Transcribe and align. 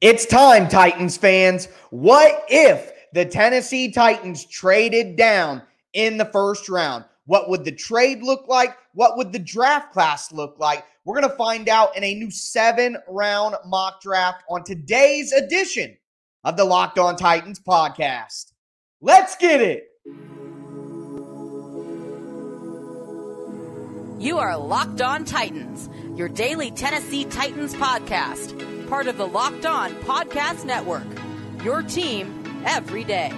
It's 0.00 0.26
time, 0.26 0.68
Titans 0.68 1.16
fans. 1.16 1.68
What 1.90 2.44
if 2.48 2.92
the 3.12 3.24
Tennessee 3.24 3.90
Titans 3.90 4.44
traded 4.44 5.16
down 5.16 5.62
in 5.92 6.18
the 6.18 6.26
first 6.26 6.68
round? 6.68 7.04
What 7.26 7.48
would 7.48 7.64
the 7.64 7.72
trade 7.72 8.22
look 8.22 8.46
like? 8.48 8.76
What 8.92 9.16
would 9.16 9.32
the 9.32 9.38
draft 9.38 9.92
class 9.92 10.30
look 10.32 10.58
like? 10.58 10.84
We're 11.04 11.18
going 11.20 11.30
to 11.30 11.36
find 11.36 11.68
out 11.68 11.96
in 11.96 12.04
a 12.04 12.14
new 12.14 12.30
seven 12.30 12.98
round 13.08 13.56
mock 13.66 14.02
draft 14.02 14.42
on 14.50 14.64
today's 14.64 15.32
edition 15.32 15.96
of 16.42 16.56
the 16.56 16.64
Locked 16.64 16.98
On 16.98 17.16
Titans 17.16 17.60
podcast. 17.60 18.52
Let's 19.00 19.36
get 19.36 19.60
it. 19.62 19.88
You 24.18 24.38
are 24.38 24.56
Locked 24.56 25.02
On 25.02 25.24
Titans, 25.24 25.88
your 26.18 26.28
daily 26.28 26.70
Tennessee 26.70 27.24
Titans 27.26 27.74
podcast, 27.74 28.73
part 28.86 29.06
of 29.06 29.16
the 29.16 29.26
Locked 29.26 29.66
On 29.66 29.92
Podcast 30.02 30.64
Network. 30.64 31.04
Your 31.64 31.82
team 31.82 32.62
every 32.66 33.04
day. 33.04 33.32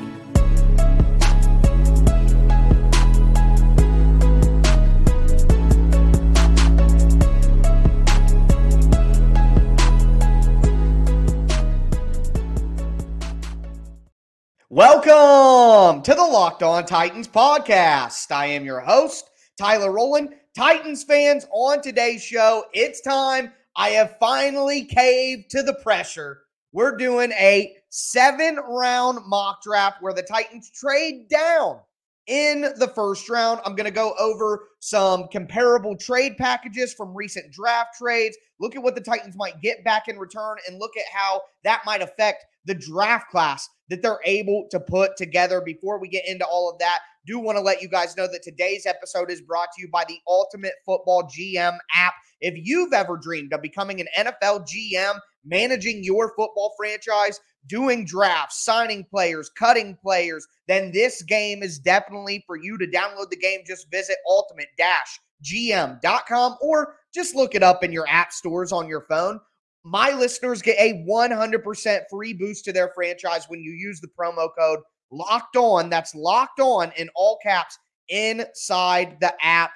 Welcome 14.68 16.02
to 16.02 16.14
the 16.14 16.22
Locked 16.22 16.62
On 16.62 16.84
Titans 16.84 17.28
podcast. 17.28 18.30
I 18.32 18.46
am 18.46 18.64
your 18.64 18.80
host, 18.80 19.30
Tyler 19.56 19.92
Rowland. 19.92 20.34
Titans 20.54 21.04
fans, 21.04 21.46
on 21.52 21.80
today's 21.80 22.22
show, 22.22 22.64
it's 22.72 23.00
time. 23.00 23.52
I 23.76 23.90
have 23.90 24.16
finally 24.18 24.84
caved 24.84 25.50
to 25.50 25.62
the 25.62 25.74
pressure. 25.74 26.40
We're 26.72 26.96
doing 26.96 27.32
a 27.32 27.74
seven 27.90 28.56
round 28.56 29.26
mock 29.26 29.62
draft 29.62 29.98
where 30.00 30.14
the 30.14 30.22
Titans 30.22 30.70
trade 30.70 31.28
down 31.28 31.80
in 32.26 32.62
the 32.62 32.90
first 32.94 33.28
round. 33.28 33.60
I'm 33.64 33.76
going 33.76 33.84
to 33.84 33.90
go 33.90 34.14
over 34.18 34.68
some 34.80 35.28
comparable 35.28 35.96
trade 35.96 36.36
packages 36.38 36.94
from 36.94 37.14
recent 37.14 37.52
draft 37.52 37.96
trades, 37.98 38.36
look 38.60 38.74
at 38.76 38.82
what 38.82 38.94
the 38.94 39.00
Titans 39.00 39.36
might 39.36 39.60
get 39.60 39.84
back 39.84 40.08
in 40.08 40.18
return, 40.18 40.56
and 40.66 40.78
look 40.78 40.96
at 40.96 41.04
how 41.12 41.42
that 41.64 41.82
might 41.84 42.02
affect 42.02 42.44
the 42.64 42.74
draft 42.74 43.30
class 43.30 43.68
that 43.90 44.02
they're 44.02 44.20
able 44.24 44.66
to 44.70 44.80
put 44.80 45.16
together. 45.16 45.60
Before 45.60 46.00
we 46.00 46.08
get 46.08 46.26
into 46.26 46.44
all 46.46 46.70
of 46.70 46.78
that, 46.78 47.00
do 47.26 47.38
want 47.38 47.56
to 47.56 47.62
let 47.62 47.82
you 47.82 47.88
guys 47.88 48.16
know 48.16 48.26
that 48.26 48.42
today's 48.42 48.86
episode 48.86 49.30
is 49.30 49.42
brought 49.42 49.68
to 49.74 49.82
you 49.82 49.88
by 49.88 50.04
the 50.06 50.18
Ultimate 50.26 50.74
Football 50.84 51.24
GM 51.24 51.76
app. 51.94 52.14
If 52.40 52.54
you've 52.56 52.92
ever 52.92 53.16
dreamed 53.16 53.52
of 53.52 53.62
becoming 53.62 54.00
an 54.00 54.08
NFL 54.16 54.66
GM, 54.66 55.18
managing 55.44 56.04
your 56.04 56.32
football 56.36 56.74
franchise, 56.76 57.40
doing 57.66 58.04
drafts, 58.04 58.64
signing 58.64 59.04
players, 59.04 59.50
cutting 59.50 59.96
players, 60.02 60.46
then 60.68 60.92
this 60.92 61.22
game 61.22 61.62
is 61.62 61.78
definitely 61.78 62.44
for 62.46 62.56
you 62.56 62.76
to 62.78 62.86
download 62.86 63.30
the 63.30 63.36
game. 63.36 63.60
Just 63.66 63.90
visit 63.90 64.18
ultimate-gm.com 64.28 66.56
or 66.60 66.96
just 67.14 67.34
look 67.34 67.54
it 67.54 67.62
up 67.62 67.82
in 67.82 67.92
your 67.92 68.06
app 68.08 68.32
stores 68.32 68.72
on 68.72 68.86
your 68.88 69.06
phone 69.08 69.40
my 69.88 70.10
listeners 70.10 70.62
get 70.62 70.76
a 70.80 71.04
100% 71.08 72.00
free 72.10 72.32
boost 72.32 72.64
to 72.64 72.72
their 72.72 72.90
franchise 72.92 73.44
when 73.46 73.62
you 73.62 73.70
use 73.70 74.00
the 74.00 74.08
promo 74.08 74.48
code 74.58 74.80
locked 75.10 75.56
on. 75.56 75.90
That's 75.90 76.14
locked 76.14 76.60
on 76.60 76.92
in 76.96 77.08
all 77.14 77.38
caps 77.42 77.78
inside 78.08 79.18
the 79.20 79.34
app. 79.42 79.72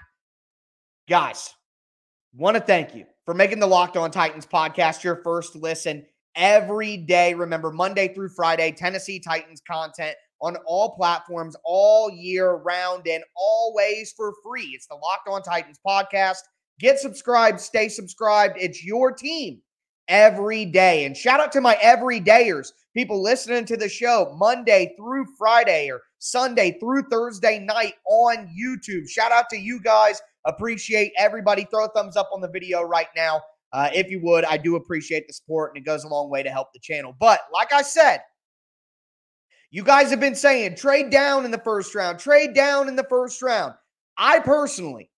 Guys, 1.09 1.51
want 2.35 2.57
to 2.57 2.63
thank 2.63 2.95
you 2.95 3.05
for 3.25 3.35
making 3.35 3.59
the 3.59 3.67
Locked 3.67 3.97
On 3.97 4.11
Titans 4.11 4.47
podcast 4.47 5.03
your 5.03 5.17
first 5.23 5.57
listen 5.57 6.07
every 6.35 6.97
day. 6.97 7.35
Remember, 7.35 7.73
Monday 7.73 8.13
through 8.15 8.31
Friday, 8.31 8.73
Tennessee 8.73 9.19
Titans 9.19 9.61
content 9.67 10.17
on 10.41 10.57
all 10.67 10.95
platforms 10.95 11.57
all 11.65 12.11
year 12.11 12.53
round 12.55 13.07
and 13.07 13.23
always 13.37 14.13
for 14.17 14.33
free. 14.43 14.73
It's 14.75 14.87
the 14.87 14.95
Locked 14.95 15.29
On 15.29 15.43
Titans 15.43 15.79
podcast. 15.87 16.39
Get 16.79 16.99
subscribed, 16.99 17.61
stay 17.61 17.89
subscribed. 17.89 18.57
It's 18.59 18.85
your 18.85 19.13
team 19.13 19.61
every 20.11 20.67
day. 20.67 21.07
And 21.07 21.17
shout 21.17 21.41
out 21.41 21.53
to 21.53 21.61
my 21.63 21.77
everydayers, 21.77 22.73
people 22.95 23.23
listening 23.23 23.65
to 23.65 23.77
the 23.77 23.89
show 23.89 24.35
Monday 24.37 24.95
through 24.99 25.25
Friday 25.39 25.91
or 25.91 26.03
Sunday 26.19 26.79
through 26.79 27.05
Thursday 27.05 27.59
night 27.61 27.95
on 28.07 28.51
YouTube. 28.55 29.09
Shout 29.09 29.33
out 29.33 29.49
to 29.51 29.57
you 29.57 29.81
guys. 29.81 30.21
Appreciate 30.45 31.13
everybody. 31.17 31.65
Throw 31.65 31.87
a 31.87 31.89
thumbs 31.89 32.17
up 32.17 32.29
on 32.35 32.43
the 32.43 32.49
video 32.49 32.83
right 32.83 33.09
now. 33.17 33.41
Uh, 33.73 33.89
if 33.95 34.11
you 34.11 34.21
would, 34.23 34.45
I 34.45 34.57
do 34.57 34.77
appreciate 34.77 35.27
the 35.27 35.33
support 35.33 35.71
and 35.71 35.81
it 35.81 35.87
goes 35.87 36.05
a 36.05 36.09
long 36.09 36.29
way 36.29 36.43
to 36.43 36.51
help 36.51 36.73
the 36.73 36.81
channel. 36.81 37.15
But 37.19 37.41
like 37.53 37.73
I 37.73 37.83
said, 37.83 38.21
you 39.71 39.85
guys 39.85 40.11
have 40.11 40.19
been 40.19 40.35
saying 40.35 40.75
trade 40.75 41.11
down 41.11 41.45
in 41.45 41.53
the 41.53 41.59
first 41.59 41.95
round, 41.95 42.19
trade 42.19 42.55
down 42.55 42.89
in 42.89 42.97
the 42.97 43.07
first 43.09 43.41
round. 43.41 43.75
I 44.19 44.41
personally, 44.41 45.10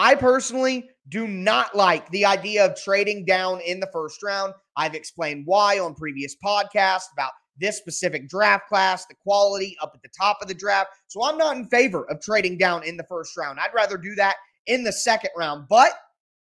I 0.00 0.14
personally 0.14 0.90
do 1.08 1.26
not 1.26 1.74
like 1.74 2.08
the 2.10 2.24
idea 2.24 2.64
of 2.64 2.80
trading 2.80 3.24
down 3.24 3.60
in 3.62 3.80
the 3.80 3.90
first 3.92 4.22
round. 4.22 4.54
I've 4.76 4.94
explained 4.94 5.42
why 5.44 5.80
on 5.80 5.96
previous 5.96 6.36
podcasts 6.36 7.12
about 7.12 7.32
this 7.56 7.78
specific 7.78 8.28
draft 8.28 8.68
class, 8.68 9.06
the 9.06 9.16
quality 9.16 9.76
up 9.82 9.90
at 9.96 10.02
the 10.02 10.08
top 10.16 10.38
of 10.40 10.46
the 10.46 10.54
draft. 10.54 10.90
So 11.08 11.24
I'm 11.24 11.36
not 11.36 11.56
in 11.56 11.66
favor 11.66 12.08
of 12.08 12.20
trading 12.20 12.58
down 12.58 12.84
in 12.84 12.96
the 12.96 13.06
first 13.08 13.36
round. 13.36 13.58
I'd 13.58 13.74
rather 13.74 13.98
do 13.98 14.14
that 14.14 14.36
in 14.68 14.84
the 14.84 14.92
second 14.92 15.30
round. 15.36 15.66
But 15.68 15.94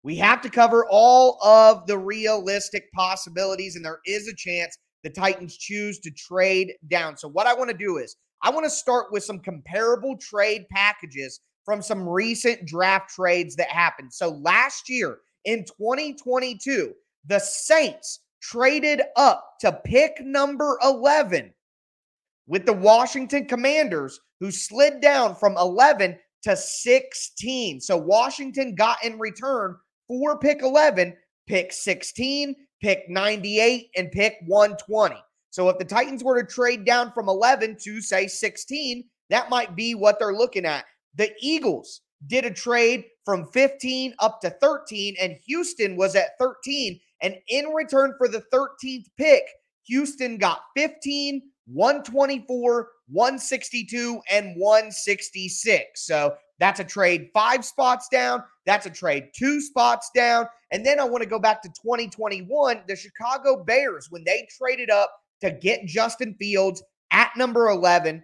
we 0.04 0.16
have 0.18 0.42
to 0.42 0.50
cover 0.52 0.86
all 0.88 1.44
of 1.44 1.88
the 1.88 1.98
realistic 1.98 2.92
possibilities, 2.94 3.76
and 3.76 3.84
there 3.84 4.02
is 4.06 4.28
a 4.28 4.36
chance 4.36 4.78
the 5.04 5.10
Titans 5.10 5.58
choose 5.58 5.98
to 6.02 6.12
trade 6.12 6.74
down. 6.88 7.18
So, 7.18 7.28
what 7.28 7.48
I 7.48 7.56
want 7.56 7.72
to 7.72 7.76
do 7.76 7.98
is 7.98 8.16
I 8.44 8.52
want 8.52 8.66
to 8.66 8.70
start 8.70 9.12
with 9.12 9.24
some 9.24 9.40
comparable 9.40 10.18
trade 10.18 10.68
packages 10.70 11.40
from 11.70 11.84
some 11.84 12.10
recent 12.10 12.66
draft 12.66 13.14
trades 13.14 13.56
that 13.56 13.70
happened. 13.70 14.12
So 14.12 14.30
last 14.42 14.90
year 14.90 15.20
in 15.46 15.66
2022, 15.66 16.96
the 17.28 17.38
Saints 17.38 18.22
traded 18.42 19.04
up 19.16 19.52
to 19.62 19.80
pick 19.86 20.20
number 20.20 20.80
11 20.84 21.54
with 22.48 22.66
the 22.66 22.74
Washington 22.74 23.46
Commanders, 23.46 24.20
who 24.40 24.50
slid 24.50 25.00
down 25.00 25.36
from 25.36 25.58
11 25.58 26.18
to 26.42 26.58
16. 26.58 27.82
So 27.82 27.98
Washington 27.98 28.74
got 28.74 29.04
in 29.04 29.20
return 29.20 29.76
for 30.08 30.40
pick 30.40 30.64
11, 30.64 31.16
pick 31.46 31.72
16, 31.72 32.56
pick 32.82 33.08
98, 33.08 33.92
and 33.96 34.12
pick 34.12 34.38
120. 34.48 35.16
So 35.52 35.70
if 35.70 35.78
the 35.78 35.86
Titans 35.86 36.24
were 36.24 36.42
to 36.42 36.52
trade 36.52 36.84
down 36.84 37.12
from 37.12 37.30
11 37.30 37.78
to, 37.84 38.02
say, 38.02 38.26
16, 38.26 39.04
that 39.30 39.52
might 39.52 39.76
be 39.76 39.94
what 39.94 40.18
they're 40.18 40.34
looking 40.34 40.66
at. 40.66 40.86
The 41.16 41.32
Eagles 41.42 42.02
did 42.28 42.46
a 42.46 42.52
trade 42.52 43.06
from 43.26 43.46
15 43.48 44.14
up 44.20 44.42
to 44.42 44.50
13, 44.50 45.16
and 45.22 45.38
Houston 45.46 45.96
was 45.96 46.16
at 46.16 46.38
13. 46.40 47.00
And 47.22 47.36
in 47.48 47.70
return 47.70 48.14
for 48.18 48.28
the 48.28 48.44
13th 48.54 49.06
pick, 49.18 49.44
Houston 49.84 50.38
got 50.38 50.62
15, 50.76 51.42
124, 51.66 52.90
162, 53.08 54.22
and 54.32 54.56
166. 54.56 56.06
So 56.06 56.36
that's 56.60 56.80
a 56.80 56.84
trade 56.84 57.30
five 57.34 57.64
spots 57.66 58.08
down. 58.10 58.44
That's 58.66 58.86
a 58.86 58.92
trade 58.92 59.30
two 59.36 59.62
spots 59.62 60.12
down. 60.14 60.46
And 60.72 60.86
then 60.86 61.00
I 61.00 61.06
want 61.06 61.24
to 61.24 61.30
go 61.30 61.40
back 61.40 61.62
to 61.64 61.70
2021, 61.70 62.82
the 62.88 62.96
Chicago 62.96 63.64
Bears, 63.64 64.08
when 64.10 64.24
they 64.24 64.48
traded 64.58 64.90
up 64.90 65.12
to 65.42 65.52
get 65.52 65.86
Justin 65.86 66.36
Fields 66.40 66.84
at 67.12 67.32
number 67.38 67.70
11. 67.70 68.24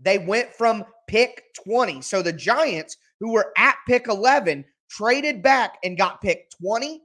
They 0.00 0.18
went 0.18 0.52
from 0.52 0.84
pick 1.08 1.42
20. 1.64 2.02
So 2.02 2.22
the 2.22 2.32
Giants, 2.32 2.96
who 3.20 3.32
were 3.32 3.52
at 3.56 3.76
pick 3.86 4.08
11, 4.08 4.64
traded 4.90 5.42
back 5.42 5.78
and 5.84 5.96
got 5.96 6.20
pick 6.20 6.50
20, 6.60 7.00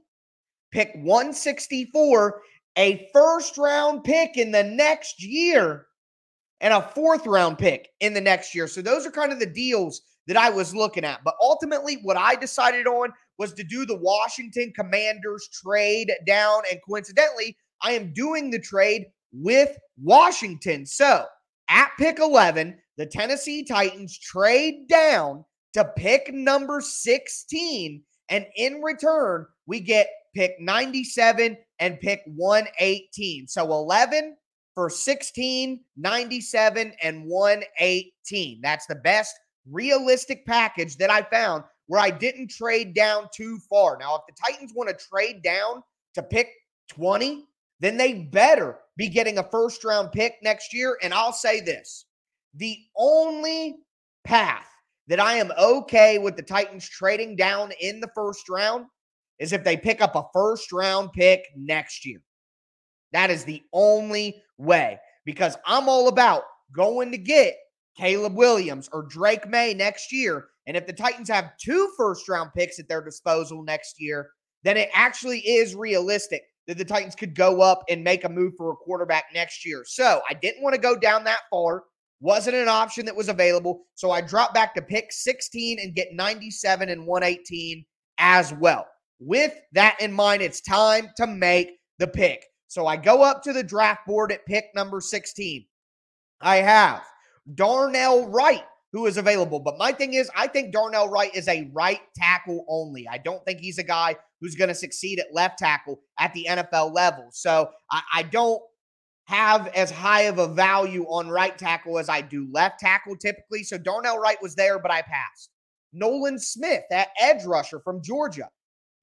pick 0.72 0.92
164, 0.94 2.42
a 2.76 3.08
first 3.12 3.58
round 3.58 4.04
pick 4.04 4.36
in 4.36 4.50
the 4.50 4.64
next 4.64 5.22
year, 5.22 5.86
and 6.60 6.74
a 6.74 6.82
fourth 6.82 7.26
round 7.26 7.58
pick 7.58 7.88
in 8.00 8.14
the 8.14 8.20
next 8.20 8.54
year. 8.54 8.68
So 8.68 8.82
those 8.82 9.06
are 9.06 9.10
kind 9.10 9.32
of 9.32 9.40
the 9.40 9.46
deals 9.46 10.02
that 10.26 10.36
I 10.36 10.50
was 10.50 10.74
looking 10.74 11.04
at. 11.04 11.24
But 11.24 11.34
ultimately, 11.40 11.98
what 12.02 12.16
I 12.16 12.36
decided 12.36 12.86
on 12.86 13.12
was 13.38 13.52
to 13.54 13.64
do 13.64 13.86
the 13.86 13.96
Washington 13.96 14.72
Commanders 14.76 15.48
trade 15.52 16.12
down. 16.26 16.62
And 16.70 16.80
coincidentally, 16.86 17.56
I 17.82 17.92
am 17.92 18.12
doing 18.12 18.50
the 18.50 18.60
trade 18.60 19.06
with 19.32 19.76
Washington. 20.00 20.86
So 20.86 21.24
at 21.70 21.92
pick 21.98 22.18
11, 22.18 22.76
the 22.96 23.06
Tennessee 23.06 23.64
Titans 23.64 24.18
trade 24.18 24.88
down 24.88 25.44
to 25.72 25.84
pick 25.96 26.34
number 26.34 26.80
16. 26.80 28.02
And 28.28 28.46
in 28.56 28.82
return, 28.82 29.46
we 29.66 29.80
get 29.80 30.08
pick 30.34 30.60
97 30.60 31.56
and 31.78 32.00
pick 32.00 32.22
118. 32.26 33.48
So 33.48 33.64
11 33.64 34.36
for 34.74 34.90
16, 34.90 35.80
97, 35.96 36.92
and 37.02 37.24
118. 37.24 38.60
That's 38.62 38.86
the 38.86 38.94
best 38.96 39.34
realistic 39.70 40.44
package 40.46 40.96
that 40.96 41.10
I 41.10 41.22
found 41.22 41.64
where 41.86 42.00
I 42.00 42.10
didn't 42.10 42.50
trade 42.50 42.94
down 42.94 43.28
too 43.34 43.58
far. 43.68 43.96
Now, 43.98 44.16
if 44.16 44.22
the 44.28 44.34
Titans 44.44 44.72
want 44.74 44.90
to 44.90 45.06
trade 45.06 45.42
down 45.42 45.82
to 46.14 46.22
pick 46.22 46.50
20, 46.88 47.44
then 47.80 47.96
they 47.96 48.14
better 48.14 48.78
be 49.00 49.08
getting 49.08 49.38
a 49.38 49.50
first 49.50 49.82
round 49.82 50.12
pick 50.12 50.34
next 50.42 50.74
year. 50.74 50.98
And 51.02 51.14
I'll 51.14 51.32
say 51.32 51.62
this 51.62 52.04
the 52.54 52.76
only 52.98 53.78
path 54.24 54.66
that 55.08 55.18
I 55.18 55.36
am 55.36 55.50
okay 55.58 56.18
with 56.18 56.36
the 56.36 56.42
Titans 56.42 56.86
trading 56.86 57.34
down 57.34 57.72
in 57.80 58.00
the 58.00 58.10
first 58.14 58.50
round 58.50 58.84
is 59.38 59.54
if 59.54 59.64
they 59.64 59.78
pick 59.78 60.02
up 60.02 60.16
a 60.16 60.26
first 60.34 60.70
round 60.70 61.14
pick 61.14 61.46
next 61.56 62.04
year. 62.04 62.20
That 63.12 63.30
is 63.30 63.42
the 63.42 63.62
only 63.72 64.42
way 64.58 65.00
because 65.24 65.56
I'm 65.66 65.88
all 65.88 66.08
about 66.08 66.42
going 66.70 67.10
to 67.10 67.18
get 67.18 67.56
Caleb 67.96 68.34
Williams 68.34 68.90
or 68.92 69.04
Drake 69.04 69.48
Maye 69.48 69.72
next 69.72 70.12
year. 70.12 70.48
And 70.66 70.76
if 70.76 70.86
the 70.86 70.92
Titans 70.92 71.30
have 71.30 71.56
two 71.56 71.90
first 71.96 72.28
round 72.28 72.50
picks 72.54 72.78
at 72.78 72.86
their 72.86 73.02
disposal 73.02 73.62
next 73.62 73.98
year, 73.98 74.28
then 74.62 74.76
it 74.76 74.90
actually 74.92 75.38
is 75.38 75.74
realistic 75.74 76.42
that 76.66 76.78
the 76.78 76.84
Titans 76.84 77.14
could 77.14 77.34
go 77.34 77.60
up 77.60 77.82
and 77.88 78.04
make 78.04 78.24
a 78.24 78.28
move 78.28 78.54
for 78.56 78.72
a 78.72 78.76
quarterback 78.76 79.24
next 79.34 79.66
year. 79.66 79.82
So 79.86 80.20
I 80.28 80.34
didn't 80.34 80.62
want 80.62 80.74
to 80.74 80.80
go 80.80 80.96
down 80.96 81.24
that 81.24 81.40
far. 81.50 81.84
Wasn't 82.20 82.54
an 82.54 82.68
option 82.68 83.06
that 83.06 83.16
was 83.16 83.28
available. 83.28 83.86
So 83.94 84.10
I 84.10 84.20
dropped 84.20 84.54
back 84.54 84.74
to 84.74 84.82
pick 84.82 85.10
16 85.10 85.78
and 85.80 85.94
get 85.94 86.12
97 86.12 86.88
and 86.88 87.06
118 87.06 87.84
as 88.18 88.52
well. 88.54 88.86
With 89.18 89.52
that 89.72 89.96
in 90.00 90.12
mind, 90.12 90.42
it's 90.42 90.60
time 90.60 91.08
to 91.16 91.26
make 91.26 91.78
the 91.98 92.06
pick. 92.06 92.44
So 92.68 92.86
I 92.86 92.96
go 92.96 93.22
up 93.22 93.42
to 93.42 93.52
the 93.52 93.62
draft 93.62 94.06
board 94.06 94.32
at 94.32 94.46
pick 94.46 94.66
number 94.74 95.00
16. 95.00 95.64
I 96.40 96.56
have 96.56 97.02
Darnell 97.54 98.28
Wright, 98.28 98.64
who 98.92 99.06
is 99.06 99.16
available. 99.16 99.60
But 99.60 99.78
my 99.78 99.92
thing 99.92 100.14
is, 100.14 100.30
I 100.36 100.46
think 100.46 100.72
Darnell 100.72 101.08
Wright 101.08 101.34
is 101.34 101.48
a 101.48 101.70
right 101.72 102.00
tackle 102.16 102.64
only. 102.68 103.06
I 103.08 103.18
don't 103.18 103.44
think 103.44 103.60
he's 103.60 103.78
a 103.78 103.84
guy 103.84 104.16
who's 104.40 104.56
going 104.56 104.68
to 104.68 104.74
succeed 104.74 105.20
at 105.20 105.32
left 105.32 105.58
tackle 105.58 106.00
at 106.18 106.32
the 106.34 106.46
NFL 106.48 106.94
level. 106.94 107.28
So 107.30 107.70
I, 107.90 108.02
I, 108.14 108.22
don't 108.24 108.60
have 109.26 109.68
as 109.68 109.90
high 109.90 110.22
of 110.22 110.38
a 110.38 110.48
value 110.48 111.04
on 111.04 111.28
right 111.28 111.56
tackle 111.56 111.98
as 111.98 112.08
I 112.08 112.20
do 112.20 112.48
left 112.50 112.80
tackle 112.80 113.16
typically. 113.16 113.62
So 113.62 113.78
Darnell 113.78 114.18
Wright 114.18 114.40
was 114.42 114.54
there, 114.56 114.78
but 114.78 114.90
I 114.90 115.02
passed. 115.02 115.50
Nolan 115.92 116.38
Smith, 116.38 116.82
that 116.90 117.08
edge 117.20 117.44
rusher 117.44 117.80
from 117.80 118.02
Georgia, 118.02 118.48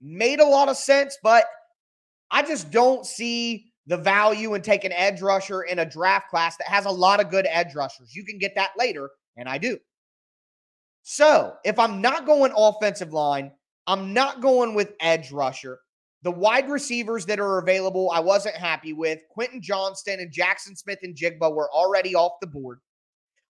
made 0.01 0.39
a 0.39 0.45
lot 0.45 0.69
of 0.69 0.77
sense, 0.77 1.17
but 1.23 1.45
I 2.29 2.43
just 2.43 2.71
don't 2.71 3.05
see 3.05 3.71
the 3.87 3.97
value 3.97 4.53
in 4.53 4.61
taking 4.61 4.91
edge 4.91 5.21
rusher 5.21 5.61
in 5.61 5.79
a 5.79 5.89
draft 5.89 6.29
class 6.29 6.57
that 6.57 6.67
has 6.67 6.85
a 6.85 6.91
lot 6.91 7.21
of 7.21 7.29
good 7.29 7.47
edge 7.49 7.73
rushers. 7.73 8.13
You 8.13 8.25
can 8.25 8.37
get 8.37 8.55
that 8.55 8.71
later, 8.77 9.09
and 9.37 9.47
I 9.47 9.57
do. 9.57 9.77
So 11.03 11.53
if 11.63 11.79
I'm 11.79 12.01
not 12.01 12.25
going 12.25 12.51
offensive 12.55 13.13
line, 13.13 13.51
I'm 13.87 14.13
not 14.13 14.41
going 14.41 14.73
with 14.75 14.93
edge 14.99 15.31
rusher. 15.31 15.79
The 16.23 16.31
wide 16.31 16.69
receivers 16.69 17.25
that 17.27 17.39
are 17.39 17.59
available, 17.59 18.11
I 18.11 18.19
wasn't 18.19 18.55
happy 18.55 18.91
with. 18.91 19.19
Quentin 19.29 19.61
Johnston 19.61 20.19
and 20.19 20.33
Jackson 20.33 20.75
Smith-Njigba 20.75 21.55
were 21.55 21.71
already 21.71 22.15
off 22.15 22.33
the 22.41 22.47
board. 22.47 22.79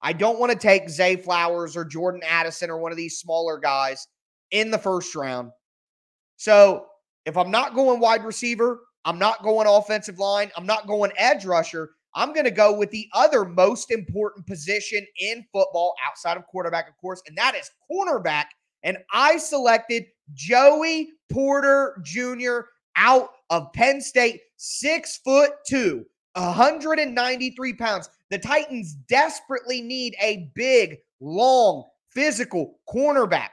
I 0.02 0.14
don't 0.14 0.40
want 0.40 0.52
to 0.52 0.58
take 0.58 0.90
Zay 0.90 1.16
Flowers 1.16 1.76
or 1.76 1.84
Jordan 1.84 2.22
Addison 2.28 2.70
or 2.70 2.78
one 2.78 2.92
of 2.92 2.98
these 2.98 3.18
smaller 3.18 3.58
guys 3.58 4.08
in 4.52 4.70
the 4.70 4.78
first 4.78 5.16
round. 5.16 5.52
So 6.36 6.86
if 7.26 7.36
I'm 7.36 7.50
not 7.50 7.74
going 7.74 8.00
wide 8.00 8.24
receiver, 8.24 8.82
I'm 9.06 9.18
not 9.18 9.42
going 9.42 9.68
offensive 9.68 10.20
line. 10.20 10.52
I'm 10.56 10.68
not 10.68 10.86
going 10.86 11.12
edge 11.18 11.46
rusher. 11.46 11.92
I'm 12.18 12.34
going 12.34 12.46
to 12.46 12.52
go 12.52 12.74
with 12.76 12.90
the 12.90 13.08
other 13.14 13.46
most 13.46 13.92
important 13.92 14.48
position 14.48 15.06
in 15.20 15.46
football 15.54 15.94
outside 16.10 16.36
of 16.36 16.48
quarterback, 16.48 16.90
of 16.90 16.98
course, 16.98 17.22
and 17.28 17.38
that 17.38 17.56
is 17.56 17.70
cornerback. 17.92 18.46
And 18.82 18.98
I 19.14 19.38
selected 19.38 20.08
Joey 20.34 21.12
Porter 21.32 22.02
Jr. 22.04 22.62
out 22.96 23.30
of 23.52 23.72
Penn 23.74 24.02
State, 24.02 24.42
six 24.56 25.18
foot 25.18 25.52
two, 25.68 26.06
193 26.34 27.74
pounds. 27.74 28.10
The 28.32 28.40
Titans 28.40 28.96
desperately 29.08 29.82
need 29.82 30.16
a 30.20 30.50
big, 30.56 30.98
long, 31.20 31.84
physical 32.10 32.80
cornerback. 32.90 33.50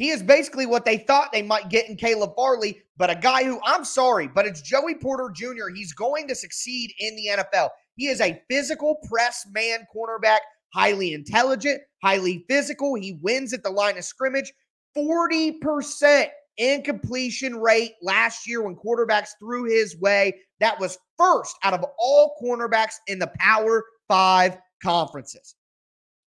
He 0.00 0.08
is 0.08 0.22
basically 0.22 0.64
what 0.66 0.84
they 0.86 0.96
thought 0.96 1.30
they 1.30 1.42
might 1.42 1.68
get 1.68 1.88
in 1.88 1.94
Caleb 1.94 2.34
Farley, 2.34 2.80
but 2.96 3.10
a 3.10 3.14
guy 3.14 3.44
who 3.44 3.60
I'm 3.64 3.84
sorry, 3.84 4.26
but 4.26 4.46
it's 4.46 4.62
Joey 4.62 4.94
Porter 4.94 5.30
Jr. 5.32 5.68
He's 5.72 5.92
going 5.92 6.26
to 6.28 6.34
succeed 6.34 6.92
in 6.98 7.14
the 7.16 7.42
NFL. 7.42 7.68
He 8.00 8.06
is 8.06 8.22
a 8.22 8.40
physical 8.48 8.96
press 9.10 9.46
man 9.52 9.86
cornerback, 9.94 10.38
highly 10.72 11.12
intelligent, 11.12 11.82
highly 12.02 12.46
physical. 12.48 12.94
He 12.94 13.18
wins 13.20 13.52
at 13.52 13.62
the 13.62 13.68
line 13.68 13.98
of 13.98 14.04
scrimmage. 14.04 14.50
40% 14.96 16.28
incompletion 16.56 17.60
rate 17.60 17.92
last 18.00 18.48
year 18.48 18.62
when 18.62 18.74
quarterbacks 18.74 19.32
threw 19.38 19.64
his 19.64 20.00
way. 20.00 20.32
That 20.60 20.80
was 20.80 20.96
first 21.18 21.54
out 21.62 21.74
of 21.74 21.84
all 21.98 22.36
cornerbacks 22.42 22.94
in 23.06 23.18
the 23.18 23.30
Power 23.38 23.84
Five 24.08 24.56
conferences. 24.82 25.54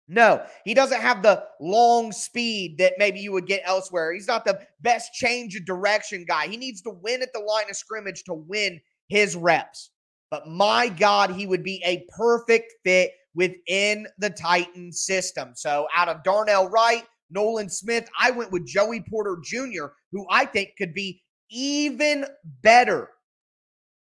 No, 0.09 0.45
he 0.65 0.75
doesn't 0.75 1.01
have 1.01 1.23
the 1.23 1.45
long 1.61 2.11
speed 2.11 2.79
that 2.79 2.95
maybe 2.99 3.21
you 3.21 3.31
would 3.31 3.47
get 3.47 3.63
elsewhere. 3.65 4.13
He's 4.13 4.27
not 4.27 4.45
the 4.45 4.59
best 4.81 5.13
change 5.13 5.55
of 5.55 5.65
direction 5.67 6.25
guy. 6.27 6.49
He 6.49 6.57
needs 6.57 6.83
to 6.83 6.91
win 6.91 7.23
at 7.23 7.33
the 7.33 7.39
line 7.39 7.71
of 7.71 7.77
scrimmage 7.77 8.25
to 8.25 8.35
win 8.35 8.81
his 9.07 9.37
reps. 9.37 9.93
But 10.31 10.47
my 10.47 10.89
God, 10.89 11.31
he 11.31 11.47
would 11.47 11.65
be 11.65 11.83
a 11.85 12.07
perfect 12.17 12.75
fit 12.85 13.13
within 13.35 14.07
the 14.19 14.31
Titan 14.31 14.93
system. 14.93 15.53
So 15.55 15.89
out 15.95 16.09
of 16.09 16.23
Darnell 16.23 16.69
Wright, 16.69 17.05
Nolan 17.31 17.69
Smith, 17.69 18.09
I 18.19 18.31
went 18.31 18.53
with 18.53 18.67
Joey 18.67 19.05
Porter 19.09 19.39
Jr., 19.43 19.87
who 20.13 20.27
I 20.31 20.45
think 20.45 20.71
could 20.79 20.95
be 20.95 21.23
even 21.51 22.27
better 22.63 23.11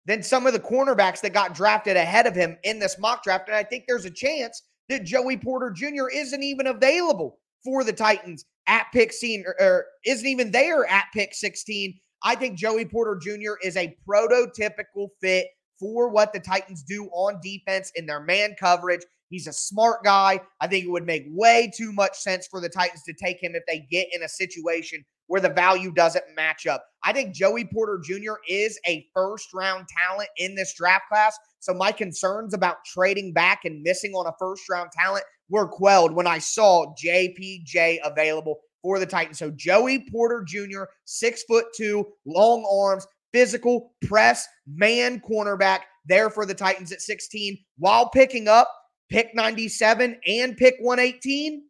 than 0.05 0.21
some 0.21 0.45
of 0.45 0.53
the 0.53 0.59
cornerbacks 0.59 1.21
that 1.21 1.33
got 1.33 1.55
drafted 1.55 1.95
ahead 1.95 2.27
of 2.27 2.35
him 2.35 2.57
in 2.63 2.79
this 2.79 2.99
mock 2.99 3.23
draft. 3.23 3.47
And 3.47 3.55
I 3.55 3.63
think 3.63 3.85
there's 3.87 4.05
a 4.05 4.11
chance 4.11 4.61
that 4.89 5.05
Joey 5.05 5.37
Porter 5.37 5.71
Jr. 5.71 6.09
isn't 6.13 6.43
even 6.43 6.67
available 6.67 7.39
for 7.63 7.83
the 7.83 7.93
Titans 7.93 8.45
at 8.67 8.87
pick 8.93 9.11
16 9.11 9.45
or, 9.45 9.51
er, 9.51 9.55
or 9.59 9.65
er, 9.65 9.85
isn't 10.05 10.27
even 10.27 10.51
there 10.51 10.85
at 10.89 11.05
pick 11.13 11.33
16. 11.33 11.93
I 12.23 12.35
think 12.35 12.57
Joey 12.57 12.85
Porter 12.85 13.17
Jr. 13.21 13.53
is 13.63 13.77
a 13.77 13.95
prototypical 14.07 15.09
fit 15.21 15.47
for 15.83 16.07
what 16.07 16.31
the 16.31 16.39
Titans 16.39 16.81
do 16.81 17.09
on 17.11 17.41
defense 17.43 17.91
in 17.95 18.05
their 18.05 18.21
man 18.21 18.55
coverage. 18.57 19.01
He's 19.27 19.47
a 19.47 19.53
smart 19.53 20.01
guy. 20.03 20.39
I 20.61 20.67
think 20.67 20.85
it 20.85 20.91
would 20.91 21.05
make 21.05 21.25
way 21.27 21.69
too 21.75 21.91
much 21.91 22.15
sense 22.15 22.47
for 22.47 22.61
the 22.61 22.69
Titans 22.69 23.03
to 23.03 23.13
take 23.13 23.43
him 23.43 23.53
if 23.53 23.63
they 23.67 23.85
get 23.91 24.07
in 24.13 24.23
a 24.23 24.29
situation 24.29 25.03
where 25.27 25.41
the 25.41 25.49
value 25.49 25.91
doesn't 25.91 26.23
match 26.37 26.67
up. 26.67 26.85
I 27.03 27.11
think 27.11 27.35
Joey 27.35 27.65
Porter 27.65 27.99
Jr. 28.01 28.35
is 28.47 28.79
a 28.87 29.05
first 29.13 29.49
round 29.53 29.87
talent 30.07 30.29
in 30.37 30.55
this 30.55 30.73
draft 30.73 31.05
class. 31.09 31.37
So 31.59 31.73
my 31.73 31.91
concerns 31.91 32.53
about 32.53 32.85
trading 32.85 33.33
back 33.33 33.65
and 33.65 33.81
missing 33.81 34.13
on 34.13 34.27
a 34.27 34.33
first 34.39 34.69
round 34.69 34.91
talent 34.91 35.25
were 35.49 35.67
quelled 35.67 36.13
when 36.13 36.27
I 36.27 36.37
saw 36.37 36.93
JPJ 37.03 37.97
available 38.05 38.59
for 38.81 38.99
the 38.99 39.05
Titans. 39.05 39.39
So 39.39 39.51
Joey 39.51 40.07
Porter 40.11 40.45
Jr., 40.47 40.83
six 41.05 41.43
foot 41.43 41.65
two, 41.75 42.05
long 42.25 42.65
arms, 42.71 43.07
physical 43.33 43.93
press, 44.05 44.47
man 44.67 45.21
cornerback 45.21 45.79
there 46.05 46.29
for 46.29 46.45
the 46.45 46.53
Titans 46.53 46.91
at 46.91 47.01
16 47.01 47.57
while 47.77 48.09
picking 48.09 48.47
up 48.47 48.69
pick 49.09 49.33
97 49.35 50.19
and 50.27 50.57
pick 50.57 50.75
118 50.79 51.63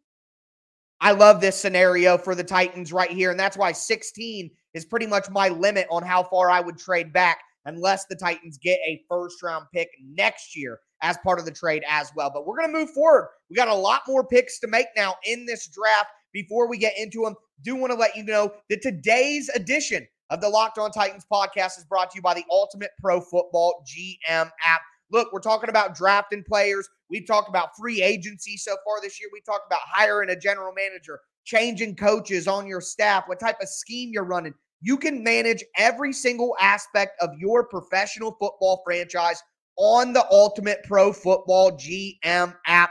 I 1.04 1.12
love 1.12 1.42
this 1.42 1.60
scenario 1.60 2.16
for 2.16 2.34
the 2.34 2.42
Titans 2.42 2.90
right 2.90 3.10
here. 3.10 3.30
And 3.30 3.38
that's 3.38 3.58
why 3.58 3.72
16 3.72 4.50
is 4.72 4.86
pretty 4.86 5.06
much 5.06 5.28
my 5.28 5.50
limit 5.50 5.86
on 5.90 6.02
how 6.02 6.22
far 6.22 6.50
I 6.50 6.60
would 6.60 6.78
trade 6.78 7.12
back 7.12 7.40
unless 7.66 8.06
the 8.06 8.16
Titans 8.16 8.56
get 8.56 8.78
a 8.86 9.02
first 9.06 9.42
round 9.42 9.66
pick 9.70 9.88
next 10.02 10.56
year 10.56 10.80
as 11.02 11.18
part 11.18 11.38
of 11.38 11.44
the 11.44 11.50
trade 11.50 11.84
as 11.86 12.10
well. 12.16 12.30
But 12.32 12.46
we're 12.46 12.56
going 12.56 12.72
to 12.72 12.78
move 12.78 12.90
forward. 12.90 13.28
We 13.50 13.56
got 13.56 13.68
a 13.68 13.74
lot 13.74 14.00
more 14.08 14.26
picks 14.26 14.58
to 14.60 14.66
make 14.66 14.86
now 14.96 15.16
in 15.26 15.44
this 15.44 15.68
draft. 15.68 16.08
Before 16.32 16.68
we 16.68 16.78
get 16.78 16.98
into 16.98 17.20
them, 17.20 17.34
do 17.62 17.76
want 17.76 17.92
to 17.92 17.98
let 17.98 18.16
you 18.16 18.24
know 18.24 18.54
that 18.70 18.80
today's 18.82 19.50
edition 19.50 20.06
of 20.30 20.40
the 20.40 20.48
Locked 20.48 20.78
On 20.78 20.90
Titans 20.90 21.26
podcast 21.30 21.78
is 21.78 21.84
brought 21.88 22.10
to 22.10 22.16
you 22.16 22.22
by 22.22 22.34
the 22.34 22.44
Ultimate 22.50 22.90
Pro 23.00 23.20
Football 23.20 23.84
GM 23.86 24.50
app. 24.64 24.80
Look, 25.10 25.32
we're 25.32 25.40
talking 25.40 25.68
about 25.68 25.94
drafting 25.94 26.42
players. 26.42 26.88
We've 27.10 27.26
talked 27.26 27.48
about 27.48 27.76
free 27.78 28.02
agency 28.02 28.56
so 28.56 28.76
far 28.84 29.00
this 29.02 29.20
year. 29.20 29.28
We 29.32 29.40
talked 29.42 29.66
about 29.66 29.82
hiring 29.84 30.30
a 30.30 30.36
general 30.36 30.72
manager, 30.74 31.20
changing 31.44 31.96
coaches 31.96 32.48
on 32.48 32.66
your 32.66 32.80
staff, 32.80 33.24
what 33.26 33.38
type 33.38 33.58
of 33.60 33.68
scheme 33.68 34.10
you're 34.12 34.24
running. 34.24 34.54
You 34.80 34.96
can 34.96 35.22
manage 35.22 35.62
every 35.78 36.12
single 36.12 36.56
aspect 36.60 37.12
of 37.20 37.30
your 37.38 37.64
professional 37.64 38.32
football 38.40 38.82
franchise 38.84 39.42
on 39.76 40.12
the 40.12 40.26
Ultimate 40.30 40.82
Pro 40.84 41.12
Football 41.12 41.72
GM 41.72 42.54
app. 42.66 42.90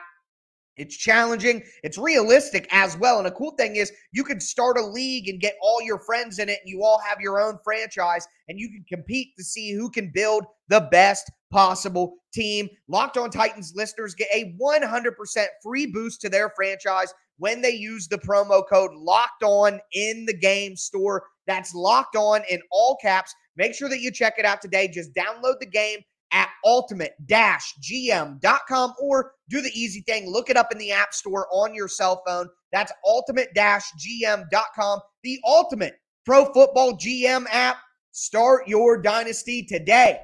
It's 0.77 0.97
challenging. 0.97 1.63
It's 1.83 1.97
realistic 1.97 2.67
as 2.71 2.97
well. 2.97 3.19
And 3.19 3.27
a 3.27 3.31
cool 3.31 3.51
thing 3.51 3.75
is, 3.75 3.91
you 4.11 4.23
can 4.23 4.39
start 4.39 4.77
a 4.77 4.85
league 4.85 5.29
and 5.29 5.39
get 5.39 5.55
all 5.61 5.81
your 5.81 5.99
friends 5.99 6.39
in 6.39 6.49
it, 6.49 6.59
and 6.63 6.69
you 6.69 6.83
all 6.83 6.99
have 7.07 7.21
your 7.21 7.41
own 7.41 7.59
franchise, 7.63 8.27
and 8.47 8.59
you 8.59 8.69
can 8.69 8.83
compete 8.89 9.29
to 9.37 9.43
see 9.43 9.71
who 9.73 9.89
can 9.89 10.11
build 10.13 10.45
the 10.69 10.87
best 10.91 11.29
possible 11.51 12.15
team. 12.33 12.67
Locked 12.87 13.17
on 13.17 13.29
Titans 13.29 13.73
listeners 13.75 14.15
get 14.15 14.29
a 14.33 14.55
100% 14.59 15.45
free 15.61 15.85
boost 15.85 16.21
to 16.21 16.29
their 16.29 16.51
franchise 16.55 17.13
when 17.37 17.61
they 17.61 17.71
use 17.71 18.07
the 18.07 18.17
promo 18.17 18.63
code 18.67 18.91
locked 18.93 19.43
on 19.43 19.79
in 19.93 20.25
the 20.25 20.37
game 20.37 20.75
store. 20.75 21.23
That's 21.45 21.75
locked 21.75 22.15
on 22.15 22.41
in 22.49 22.61
all 22.71 22.97
caps. 23.01 23.33
Make 23.57 23.75
sure 23.75 23.89
that 23.89 24.01
you 24.01 24.11
check 24.11 24.35
it 24.37 24.45
out 24.45 24.61
today. 24.61 24.87
Just 24.87 25.13
download 25.13 25.59
the 25.59 25.67
game 25.67 25.99
at 26.33 26.49
ultimate-gm.com 26.65 28.93
or 29.01 29.31
do 29.49 29.61
the 29.61 29.71
easy 29.73 30.01
thing. 30.01 30.29
Look 30.29 30.49
it 30.49 30.57
up 30.57 30.71
in 30.71 30.77
the 30.77 30.91
App 30.91 31.13
Store 31.13 31.47
on 31.51 31.75
your 31.75 31.87
cell 31.87 32.21
phone. 32.25 32.49
That's 32.71 32.91
ultimate-gm.com, 33.05 34.99
the 35.23 35.39
ultimate 35.45 35.93
pro 36.25 36.51
football 36.51 36.93
GM 36.93 37.45
app. 37.51 37.77
Start 38.11 38.67
your 38.67 38.99
dynasty 39.01 39.63
today. 39.63 40.19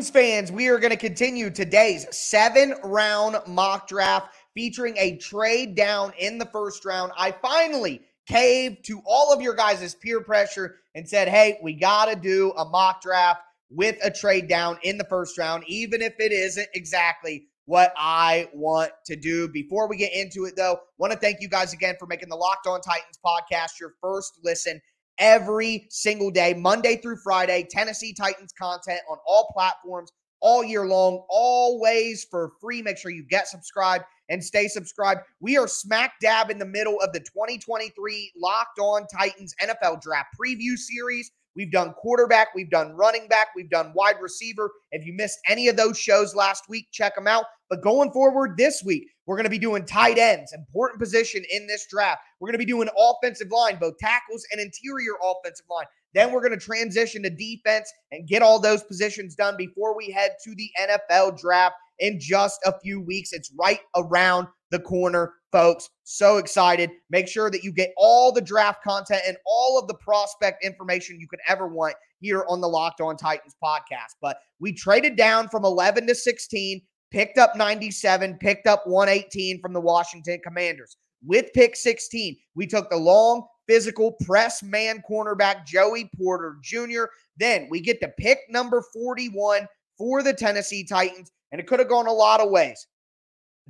Titans 0.00 0.18
fans, 0.18 0.50
we 0.50 0.68
are 0.68 0.78
going 0.78 0.92
to 0.92 0.96
continue 0.96 1.50
today's 1.50 2.06
seven 2.10 2.72
round 2.82 3.36
mock 3.46 3.86
draft 3.86 4.34
featuring 4.54 4.96
a 4.96 5.18
trade 5.18 5.74
down 5.74 6.10
in 6.18 6.38
the 6.38 6.46
first 6.46 6.86
round. 6.86 7.12
I 7.18 7.32
finally 7.32 8.00
caved 8.26 8.86
to 8.86 9.02
all 9.04 9.30
of 9.30 9.42
your 9.42 9.52
guys' 9.52 9.94
peer 9.94 10.22
pressure 10.22 10.76
and 10.94 11.06
said, 11.06 11.28
hey, 11.28 11.58
we 11.62 11.74
got 11.74 12.06
to 12.06 12.16
do 12.16 12.50
a 12.56 12.64
mock 12.64 13.02
draft 13.02 13.42
with 13.68 13.98
a 14.02 14.10
trade 14.10 14.48
down 14.48 14.78
in 14.84 14.96
the 14.96 15.04
first 15.04 15.36
round, 15.36 15.64
even 15.66 16.00
if 16.00 16.14
it 16.18 16.32
isn't 16.32 16.68
exactly 16.72 17.48
what 17.66 17.92
I 17.98 18.48
want 18.54 18.92
to 19.04 19.16
do. 19.16 19.48
Before 19.48 19.86
we 19.86 19.98
get 19.98 20.14
into 20.14 20.46
it, 20.46 20.56
though, 20.56 20.80
want 20.96 21.12
to 21.12 21.18
thank 21.18 21.42
you 21.42 21.48
guys 21.48 21.74
again 21.74 21.96
for 21.98 22.06
making 22.06 22.30
the 22.30 22.36
Locked 22.36 22.66
On 22.66 22.80
Titans 22.80 23.18
podcast 23.22 23.78
your 23.78 23.92
first 24.00 24.40
listen 24.42 24.80
every 25.20 25.86
single 25.90 26.30
day, 26.30 26.54
Monday 26.54 26.96
through 26.96 27.18
Friday. 27.18 27.68
Tennessee 27.70 28.12
Titans 28.12 28.52
content 28.52 29.00
on 29.08 29.18
all 29.26 29.50
platforms 29.52 30.10
all 30.40 30.64
year 30.64 30.86
long, 30.86 31.22
always 31.28 32.24
for 32.24 32.52
free. 32.60 32.82
Make 32.82 32.98
sure 32.98 33.10
you 33.10 33.22
get 33.22 33.46
subscribed 33.46 34.04
and 34.30 34.42
stay 34.42 34.68
subscribed. 34.68 35.20
We 35.40 35.58
are 35.58 35.68
smack 35.68 36.14
dab 36.20 36.50
in 36.50 36.58
the 36.58 36.64
middle 36.64 36.98
of 37.00 37.12
the 37.12 37.20
2023 37.20 38.32
Locked 38.36 38.78
On 38.78 39.06
Titans 39.06 39.54
NFL 39.62 40.00
Draft 40.00 40.30
Preview 40.40 40.76
Series. 40.76 41.30
We've 41.60 41.70
done 41.70 41.92
quarterback, 41.92 42.54
we've 42.54 42.70
done 42.70 42.92
running 42.96 43.28
back, 43.28 43.48
we've 43.54 43.68
done 43.68 43.92
wide 43.94 44.14
receiver. 44.18 44.70
If 44.92 45.04
you 45.04 45.12
missed 45.12 45.38
any 45.46 45.68
of 45.68 45.76
those 45.76 45.98
shows 45.98 46.34
last 46.34 46.70
week, 46.70 46.86
check 46.90 47.14
them 47.14 47.26
out. 47.26 47.44
But 47.68 47.82
going 47.82 48.12
forward 48.12 48.56
this 48.56 48.82
week, 48.82 49.08
we're 49.26 49.36
going 49.36 49.44
to 49.44 49.50
be 49.50 49.58
doing 49.58 49.84
tight 49.84 50.16
ends, 50.16 50.54
important 50.54 51.02
position 51.02 51.42
in 51.52 51.66
this 51.66 51.86
draft. 51.86 52.22
We're 52.40 52.46
going 52.46 52.58
to 52.58 52.64
be 52.64 52.72
doing 52.72 52.88
offensive 52.96 53.50
line, 53.50 53.76
both 53.78 53.98
tackles 53.98 54.42
and 54.50 54.58
interior 54.58 55.12
offensive 55.22 55.66
line. 55.70 55.84
Then 56.14 56.32
we're 56.32 56.40
going 56.40 56.58
to 56.58 56.64
transition 56.64 57.22
to 57.24 57.30
defense 57.30 57.92
and 58.10 58.26
get 58.26 58.40
all 58.40 58.58
those 58.58 58.82
positions 58.82 59.34
done 59.34 59.58
before 59.58 59.94
we 59.94 60.10
head 60.10 60.36
to 60.44 60.54
the 60.54 60.70
NFL 60.80 61.38
draft 61.38 61.74
in 61.98 62.18
just 62.18 62.58
a 62.64 62.72
few 62.80 63.02
weeks. 63.02 63.34
It's 63.34 63.52
right 63.60 63.80
around 63.94 64.48
the 64.70 64.80
corner, 64.80 65.34
folks. 65.52 65.88
So 66.04 66.38
excited. 66.38 66.90
Make 67.10 67.28
sure 67.28 67.50
that 67.50 67.64
you 67.64 67.72
get 67.72 67.92
all 67.96 68.32
the 68.32 68.40
draft 68.40 68.82
content 68.82 69.22
and 69.26 69.36
all 69.46 69.78
of 69.78 69.88
the 69.88 69.94
prospect 69.94 70.64
information 70.64 71.20
you 71.20 71.28
could 71.28 71.40
ever 71.48 71.68
want 71.68 71.94
here 72.20 72.44
on 72.48 72.60
the 72.60 72.68
Locked 72.68 73.00
On 73.00 73.16
Titans 73.16 73.56
podcast. 73.62 74.16
But 74.20 74.38
we 74.58 74.72
traded 74.72 75.16
down 75.16 75.48
from 75.48 75.64
11 75.64 76.06
to 76.08 76.14
16, 76.14 76.82
picked 77.10 77.38
up 77.38 77.56
97, 77.56 78.38
picked 78.38 78.66
up 78.66 78.86
118 78.86 79.60
from 79.60 79.72
the 79.72 79.80
Washington 79.80 80.40
Commanders. 80.44 80.96
With 81.24 81.52
pick 81.52 81.76
16, 81.76 82.36
we 82.54 82.66
took 82.66 82.88
the 82.88 82.96
long, 82.96 83.46
physical 83.68 84.12
press 84.24 84.62
man 84.62 85.02
cornerback 85.08 85.66
Joey 85.66 86.10
Porter 86.16 86.56
Jr. 86.62 87.04
Then 87.36 87.68
we 87.70 87.80
get 87.80 88.00
to 88.00 88.08
pick 88.18 88.40
number 88.48 88.82
41 88.92 89.68
for 89.98 90.22
the 90.22 90.32
Tennessee 90.32 90.82
Titans, 90.82 91.30
and 91.52 91.60
it 91.60 91.66
could 91.66 91.78
have 91.78 91.88
gone 91.88 92.06
a 92.06 92.12
lot 92.12 92.40
of 92.40 92.50
ways. 92.50 92.86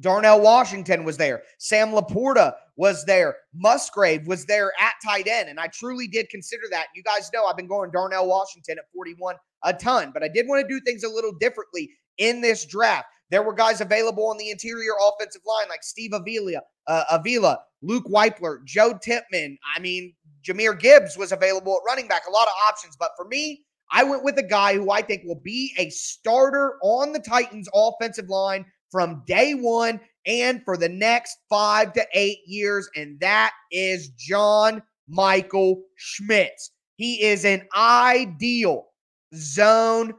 Darnell 0.00 0.40
Washington 0.40 1.04
was 1.04 1.16
there. 1.16 1.42
Sam 1.59 1.90
LaPorta 1.90 2.54
was 2.76 3.04
there. 3.04 3.37
Musgrave 3.54 4.26
was 4.26 4.47
there 4.47 4.73
at 4.80 4.95
tight 5.04 5.28
end. 5.28 5.49
And 5.49 5.61
I 5.61 5.66
truly 5.69 6.09
did 6.09 6.28
consider 6.30 6.62
that. 6.71 6.87
You 6.95 7.02
guys 7.02 7.30
know 7.33 7.45
I've 7.45 7.57
been 7.57 7.66
going 7.66 7.90
Darnell 7.90 8.26
Washington 8.26 8.78
at 8.78 8.85
41 8.95 9.37
a 9.64 9.75
ton, 9.75 10.11
but 10.12 10.23
I 10.23 10.28
did 10.28 10.49
want 10.49 10.66
to 10.66 10.75
do 10.75 10.80
things 10.80 11.04
a 11.04 11.09
little 11.09 11.33
differently 11.33 11.90
in 12.19 12.40
this 12.40 12.64
draft. 12.64 13.07
There 13.30 13.42
were 13.42 13.52
guys 13.52 13.80
available 13.80 14.28
on 14.28 14.38
the 14.38 14.50
interior 14.50 14.92
offensive 15.07 15.42
line 15.47 15.69
like 15.69 15.85
Steve 15.85 16.12
Avila, 16.12 16.62
uh, 16.87 17.04
Avila, 17.11 17.59
Luke 17.83 18.07
Wypler, 18.07 18.64
Joe 18.64 18.99
Tippmann. 19.00 19.57
I 19.76 19.80
mean, 19.80 20.14
Jahmyr 20.42 20.78
Gibbs 20.78 21.16
was 21.16 21.30
available 21.30 21.75
at 21.75 21.87
running 21.87 22.09
back. 22.09 22.23
A 22.26 22.30
lot 22.30 22.49
of 22.49 22.54
options. 22.66 22.97
But 22.97 23.11
for 23.16 23.26
me, 23.26 23.64
I 23.92 24.02
went 24.04 24.25
with 24.25 24.38
a 24.38 24.42
guy 24.42 24.75
who 24.75 24.90
I 24.90 25.02
think 25.02 25.23
will 25.25 25.40
be 25.40 25.75
a 25.78 25.90
starter 25.90 26.76
on 26.83 27.12
the 27.12 27.21
Titans 27.21 27.69
offensive 27.75 28.28
line 28.28 28.64
from 28.90 29.23
day 29.26 29.54
one 29.54 30.00
and 30.26 30.62
for 30.64 30.76
the 30.76 30.88
next 30.88 31.38
five 31.49 31.92
to 31.94 32.06
eight 32.14 32.40
years, 32.47 32.88
and 32.97 33.18
that 33.20 33.52
is 33.70 34.09
John 34.11 34.82
Michael 35.09 35.82
Schmitz. 35.97 36.70
He 36.97 37.23
is 37.23 37.44
an 37.44 37.66
ideal 37.75 38.87
zone 39.35 40.12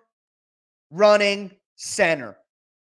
running 0.90 1.52
center. 1.76 2.38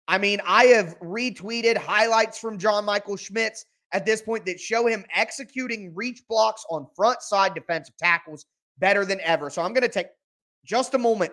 I 0.07 0.17
mean, 0.17 0.41
I 0.45 0.65
have 0.65 0.99
retweeted 0.99 1.77
highlights 1.77 2.37
from 2.37 2.57
John 2.57 2.85
Michael 2.85 3.15
Schmitz 3.15 3.65
at 3.93 4.05
this 4.05 4.21
point 4.21 4.45
that 4.45 4.59
show 4.59 4.87
him 4.87 5.05
executing 5.15 5.93
reach 5.95 6.23
blocks 6.27 6.65
on 6.69 6.87
front 6.95 7.21
side 7.21 7.53
defensive 7.53 7.95
tackles 7.97 8.45
better 8.79 9.05
than 9.05 9.21
ever. 9.21 9.49
So 9.49 9.61
I'm 9.61 9.73
going 9.73 9.83
to 9.83 9.89
take 9.89 10.07
just 10.65 10.93
a 10.93 10.97
moment 10.97 11.31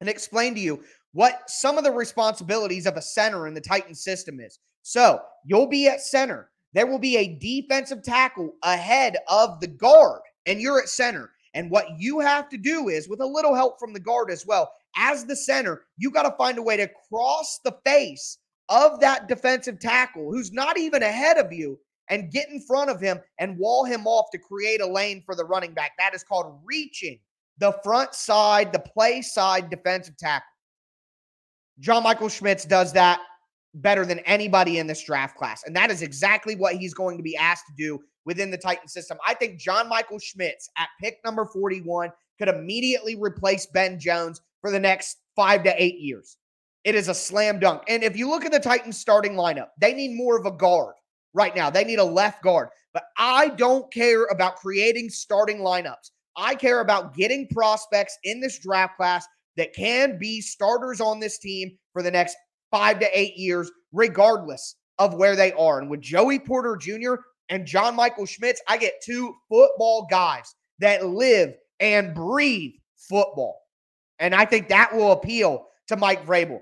and 0.00 0.08
explain 0.08 0.54
to 0.54 0.60
you 0.60 0.82
what 1.16 1.48
some 1.48 1.78
of 1.78 1.84
the 1.84 1.90
responsibilities 1.90 2.84
of 2.84 2.98
a 2.98 3.02
center 3.02 3.46
in 3.46 3.54
the 3.54 3.60
Titan 3.60 3.94
system 3.94 4.38
is. 4.38 4.58
So 4.82 5.18
you'll 5.46 5.66
be 5.66 5.88
at 5.88 6.02
center. 6.02 6.50
There 6.74 6.86
will 6.86 6.98
be 6.98 7.16
a 7.16 7.38
defensive 7.38 8.02
tackle 8.02 8.52
ahead 8.62 9.16
of 9.26 9.58
the 9.60 9.66
guard, 9.66 10.20
and 10.44 10.60
you're 10.60 10.78
at 10.78 10.90
center. 10.90 11.30
And 11.54 11.70
what 11.70 11.86
you 11.96 12.20
have 12.20 12.50
to 12.50 12.58
do 12.58 12.90
is, 12.90 13.08
with 13.08 13.22
a 13.22 13.26
little 13.26 13.54
help 13.54 13.80
from 13.80 13.94
the 13.94 14.00
guard 14.00 14.30
as 14.30 14.44
well, 14.44 14.70
as 14.94 15.24
the 15.24 15.34
center, 15.34 15.84
you 15.96 16.10
got 16.10 16.24
to 16.24 16.36
find 16.36 16.58
a 16.58 16.62
way 16.62 16.76
to 16.76 16.90
cross 17.08 17.60
the 17.64 17.74
face 17.86 18.36
of 18.68 19.00
that 19.00 19.26
defensive 19.26 19.80
tackle 19.80 20.30
who's 20.30 20.52
not 20.52 20.78
even 20.78 21.02
ahead 21.02 21.38
of 21.38 21.50
you 21.50 21.78
and 22.10 22.30
get 22.30 22.50
in 22.50 22.60
front 22.60 22.90
of 22.90 23.00
him 23.00 23.18
and 23.40 23.56
wall 23.56 23.86
him 23.86 24.06
off 24.06 24.26
to 24.32 24.38
create 24.38 24.82
a 24.82 24.86
lane 24.86 25.22
for 25.24 25.34
the 25.34 25.46
running 25.46 25.72
back. 25.72 25.92
That 25.98 26.14
is 26.14 26.22
called 26.22 26.60
reaching 26.62 27.18
the 27.56 27.72
front 27.82 28.14
side, 28.14 28.70
the 28.70 28.80
play 28.80 29.22
side 29.22 29.70
defensive 29.70 30.18
tackle. 30.18 30.44
John 31.80 32.02
Michael 32.02 32.28
Schmitz 32.28 32.64
does 32.64 32.92
that 32.94 33.20
better 33.74 34.06
than 34.06 34.20
anybody 34.20 34.78
in 34.78 34.86
this 34.86 35.04
draft 35.04 35.36
class. 35.36 35.62
And 35.64 35.76
that 35.76 35.90
is 35.90 36.02
exactly 36.02 36.56
what 36.56 36.76
he's 36.76 36.94
going 36.94 37.16
to 37.16 37.22
be 37.22 37.36
asked 37.36 37.66
to 37.66 37.74
do 37.76 38.00
within 38.24 38.50
the 38.50 38.58
Titan 38.58 38.88
system. 38.88 39.18
I 39.26 39.34
think 39.34 39.58
John 39.58 39.88
Michael 39.88 40.18
Schmitz 40.18 40.68
at 40.78 40.88
pick 41.00 41.18
number 41.24 41.44
41 41.44 42.10
could 42.38 42.48
immediately 42.48 43.16
replace 43.16 43.66
Ben 43.66 43.98
Jones 43.98 44.40
for 44.60 44.70
the 44.70 44.80
next 44.80 45.18
five 45.34 45.62
to 45.64 45.82
eight 45.82 45.98
years. 45.98 46.38
It 46.84 46.94
is 46.94 47.08
a 47.08 47.14
slam 47.14 47.58
dunk. 47.58 47.82
And 47.88 48.02
if 48.02 48.16
you 48.16 48.28
look 48.28 48.44
at 48.44 48.52
the 48.52 48.60
Titans 48.60 48.98
starting 48.98 49.34
lineup, 49.34 49.68
they 49.80 49.92
need 49.92 50.16
more 50.16 50.38
of 50.38 50.46
a 50.46 50.50
guard 50.50 50.94
right 51.34 51.54
now. 51.54 51.68
They 51.68 51.84
need 51.84 51.98
a 51.98 52.04
left 52.04 52.42
guard. 52.42 52.68
But 52.94 53.04
I 53.18 53.48
don't 53.50 53.92
care 53.92 54.24
about 54.26 54.56
creating 54.56 55.10
starting 55.10 55.58
lineups. 55.58 56.10
I 56.36 56.54
care 56.54 56.80
about 56.80 57.14
getting 57.14 57.48
prospects 57.48 58.16
in 58.24 58.40
this 58.40 58.58
draft 58.58 58.96
class 58.96 59.26
that 59.56 59.74
can 59.74 60.18
be 60.18 60.40
starters 60.40 61.00
on 61.00 61.20
this 61.20 61.38
team 61.38 61.76
for 61.92 62.02
the 62.02 62.10
next 62.10 62.36
five 62.70 62.98
to 63.00 63.18
eight 63.18 63.36
years, 63.36 63.70
regardless 63.92 64.76
of 64.98 65.14
where 65.14 65.36
they 65.36 65.52
are. 65.52 65.80
And 65.80 65.90
with 65.90 66.00
Joey 66.00 66.38
Porter 66.38 66.76
Jr. 66.76 67.14
and 67.48 67.66
John 67.66 67.94
Michael 67.96 68.26
Schmitz, 68.26 68.60
I 68.68 68.76
get 68.76 69.02
two 69.02 69.34
football 69.48 70.06
guys 70.10 70.54
that 70.78 71.06
live 71.06 71.54
and 71.80 72.14
breathe 72.14 72.72
football. 72.96 73.60
And 74.18 74.34
I 74.34 74.44
think 74.44 74.68
that 74.68 74.94
will 74.94 75.12
appeal 75.12 75.66
to 75.88 75.96
Mike 75.96 76.26
Vrabel. 76.26 76.60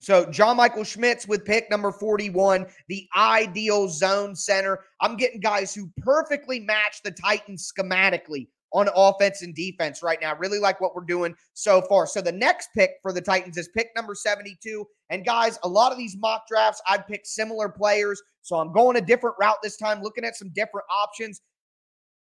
So, 0.00 0.26
John 0.26 0.58
Michael 0.58 0.84
Schmitz 0.84 1.26
with 1.26 1.46
pick 1.46 1.70
number 1.70 1.90
41, 1.90 2.66
the 2.88 3.08
ideal 3.16 3.88
zone 3.88 4.36
center. 4.36 4.80
I'm 5.00 5.16
getting 5.16 5.40
guys 5.40 5.74
who 5.74 5.90
perfectly 5.96 6.60
match 6.60 7.00
the 7.02 7.10
Titans 7.10 7.72
schematically 7.72 8.48
on 8.74 8.88
offense 8.94 9.42
and 9.42 9.54
defense 9.54 10.02
right 10.02 10.18
now. 10.20 10.36
Really 10.36 10.58
like 10.58 10.80
what 10.80 10.94
we're 10.94 11.04
doing 11.04 11.34
so 11.54 11.80
far. 11.82 12.06
So 12.06 12.20
the 12.20 12.32
next 12.32 12.68
pick 12.74 12.90
for 13.00 13.12
the 13.12 13.20
Titans 13.20 13.56
is 13.56 13.68
pick 13.68 13.88
number 13.96 14.14
72. 14.14 14.84
And 15.10 15.24
guys, 15.24 15.58
a 15.62 15.68
lot 15.68 15.92
of 15.92 15.98
these 15.98 16.16
mock 16.18 16.46
drafts, 16.48 16.82
I've 16.86 17.06
picked 17.06 17.28
similar 17.28 17.68
players. 17.68 18.20
So 18.42 18.56
I'm 18.56 18.72
going 18.72 18.96
a 18.96 19.00
different 19.00 19.36
route 19.40 19.58
this 19.62 19.76
time, 19.76 20.02
looking 20.02 20.24
at 20.24 20.36
some 20.36 20.50
different 20.54 20.86
options. 20.90 21.40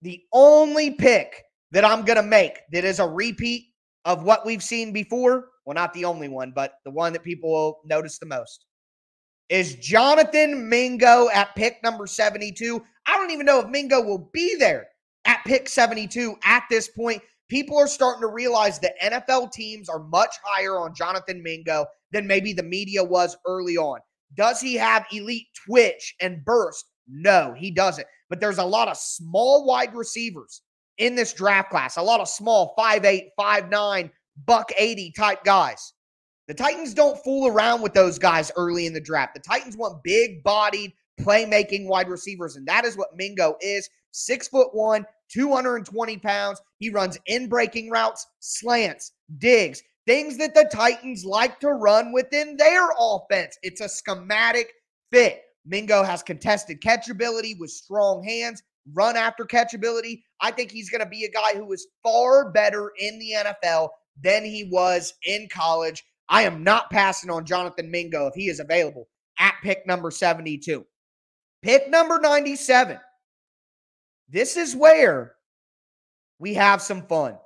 The 0.03 0.21
only 0.33 0.91
pick 0.91 1.43
that 1.71 1.87
I'm 1.87 2.05
going 2.05 2.17
to 2.17 2.23
make 2.23 2.59
that 2.73 2.85
is 2.85 3.01
a 3.01 3.09
repeat 3.09 3.65
of 4.05 4.25
what 4.25 4.45
we've 4.45 4.63
seen 4.63 4.93
before, 4.93 5.49
well, 5.65 5.75
not 5.75 5.95
the 5.95 6.05
only 6.05 6.29
one, 6.29 6.53
but 6.55 6.75
the 6.85 6.91
one 6.91 7.15
that 7.15 7.25
people 7.25 7.51
will 7.51 7.81
notice 7.87 8.19
the 8.19 8.27
most, 8.27 8.67
is 9.49 9.77
Jonathan 9.77 10.69
Mingo 10.69 11.29
at 11.33 11.55
pick 11.55 11.79
number 11.83 12.07
72. 12.07 12.83
I 13.07 13.17
don't 13.17 13.31
even 13.31 13.47
know 13.47 13.61
if 13.61 13.69
Mingo 13.69 14.03
will 14.03 14.29
be 14.33 14.57
there 14.57 14.89
pick 15.45 15.69
72 15.69 16.37
at 16.45 16.65
this 16.71 16.89
point. 16.89 17.23
people 17.49 17.77
are 17.79 17.87
starting 17.87 18.23
to 18.23 18.29
realize 18.29 18.79
that 18.79 19.01
NFL 19.03 19.53
teams 19.53 19.89
are 19.89 19.99
much 20.05 20.35
higher 20.43 20.79
on 20.79 20.95
Jonathan 20.95 21.43
Mingo 21.43 21.85
than 22.11 22.27
maybe 22.27 22.53
the 22.53 22.63
media 22.63 23.05
was 23.05 23.37
early 23.47 23.77
on. 23.77 24.01
Does 24.35 24.61
he 24.61 24.75
have 24.75 25.05
elite 25.13 25.49
twitch 25.67 26.15
and 26.21 26.45
burst? 26.45 26.87
No, 27.07 27.55
he 27.57 27.71
doesn't. 27.71 28.07
But 28.31 28.41
there's 28.41 28.59
a 28.59 28.65
lot 28.65 28.89
of 28.89 28.97
small 28.97 29.67
wide 29.67 29.95
receivers 29.95 30.63
in 30.97 31.15
this 31.15 31.35
draft 31.35 31.71
class, 31.71 31.97
a 31.97 32.03
lot 32.03 32.21
of 32.21 32.29
small 32.29 32.75
5'8, 32.79 33.29
5'9, 33.39 34.11
buck 34.47 34.71
80 34.79 35.13
type 35.13 35.45
guys. 35.45 35.93
The 36.49 36.55
Titans 36.55 36.95
don't 36.95 37.23
fool 37.23 37.49
around 37.49 37.83
with 37.83 37.95
those 37.95 38.19
guys 38.19 38.51
early 38.57 38.87
in 38.87 38.95
the 38.95 39.01
draft. 39.01 39.35
The 39.35 39.41
Titans 39.41 39.77
want 39.77 40.03
big 40.03 40.43
bodied, 40.43 40.93
playmaking 41.21 41.87
wide 41.87 42.09
receivers, 42.09 42.57
and 42.57 42.67
that 42.67 42.85
is 42.85 42.97
what 42.97 43.17
Mingo 43.17 43.57
is. 43.61 43.89
Six 44.13 44.49
foot 44.49 44.69
one, 44.73 45.05
220 45.33 46.19
pounds. 46.19 46.61
He 46.79 46.91
runs 46.91 47.19
in 47.27 47.49
breaking 47.49 47.91
routes, 47.91 48.27
slants, 48.41 49.13
digs, 49.39 49.83
things 50.07 50.37
that 50.39 50.55
the 50.55 50.69
Titans 50.73 51.25
like 51.25 51.59
to 51.61 51.71
run 51.71 52.13
within 52.13 52.57
their 52.57 52.89
offense. 52.99 53.59
It's 53.63 53.81
a 53.81 53.89
schematic 53.89 54.73
fit. 55.11 55.43
Mingo 55.65 56.03
has 56.03 56.23
contested 56.23 56.81
catchability 56.81 57.59
with 57.59 57.71
strong 57.71 58.23
hands, 58.23 58.63
run 58.93 59.17
after 59.17 59.45
catchability. 59.45 60.23
I 60.41 60.51
think 60.51 60.71
he's 60.71 60.91
going 60.91 61.05
to 61.05 61.09
be 61.09 61.25
a 61.25 61.31
guy 61.31 61.55
who 61.55 61.73
is 61.73 61.87
far 62.03 62.51
better 62.51 62.93
in 62.99 63.19
the 63.19 63.35
NFL 63.39 63.89
than 64.23 64.45
he 64.45 64.69
was 64.71 65.15
in 65.25 65.49
college. 65.53 66.03
I 66.29 66.43
am 66.43 66.65
not 66.65 66.91
passing 66.91 67.31
on 67.31 67.45
Jonathan 67.45 67.91
Mingo 67.91 68.27
if 68.27 68.35
he 68.35 68.49
is 68.49 68.59
available 68.59 69.09
at 69.39 69.55
pick 69.63 69.87
number 69.87 70.11
72. 70.11 70.85
Pick 71.63 71.89
number 71.89 72.19
97. 72.19 72.99
This 74.29 74.57
is 74.57 74.75
where 74.75 75.35
we 76.39 76.55
have 76.55 76.83
some 76.83 77.03
fun. 77.03 77.37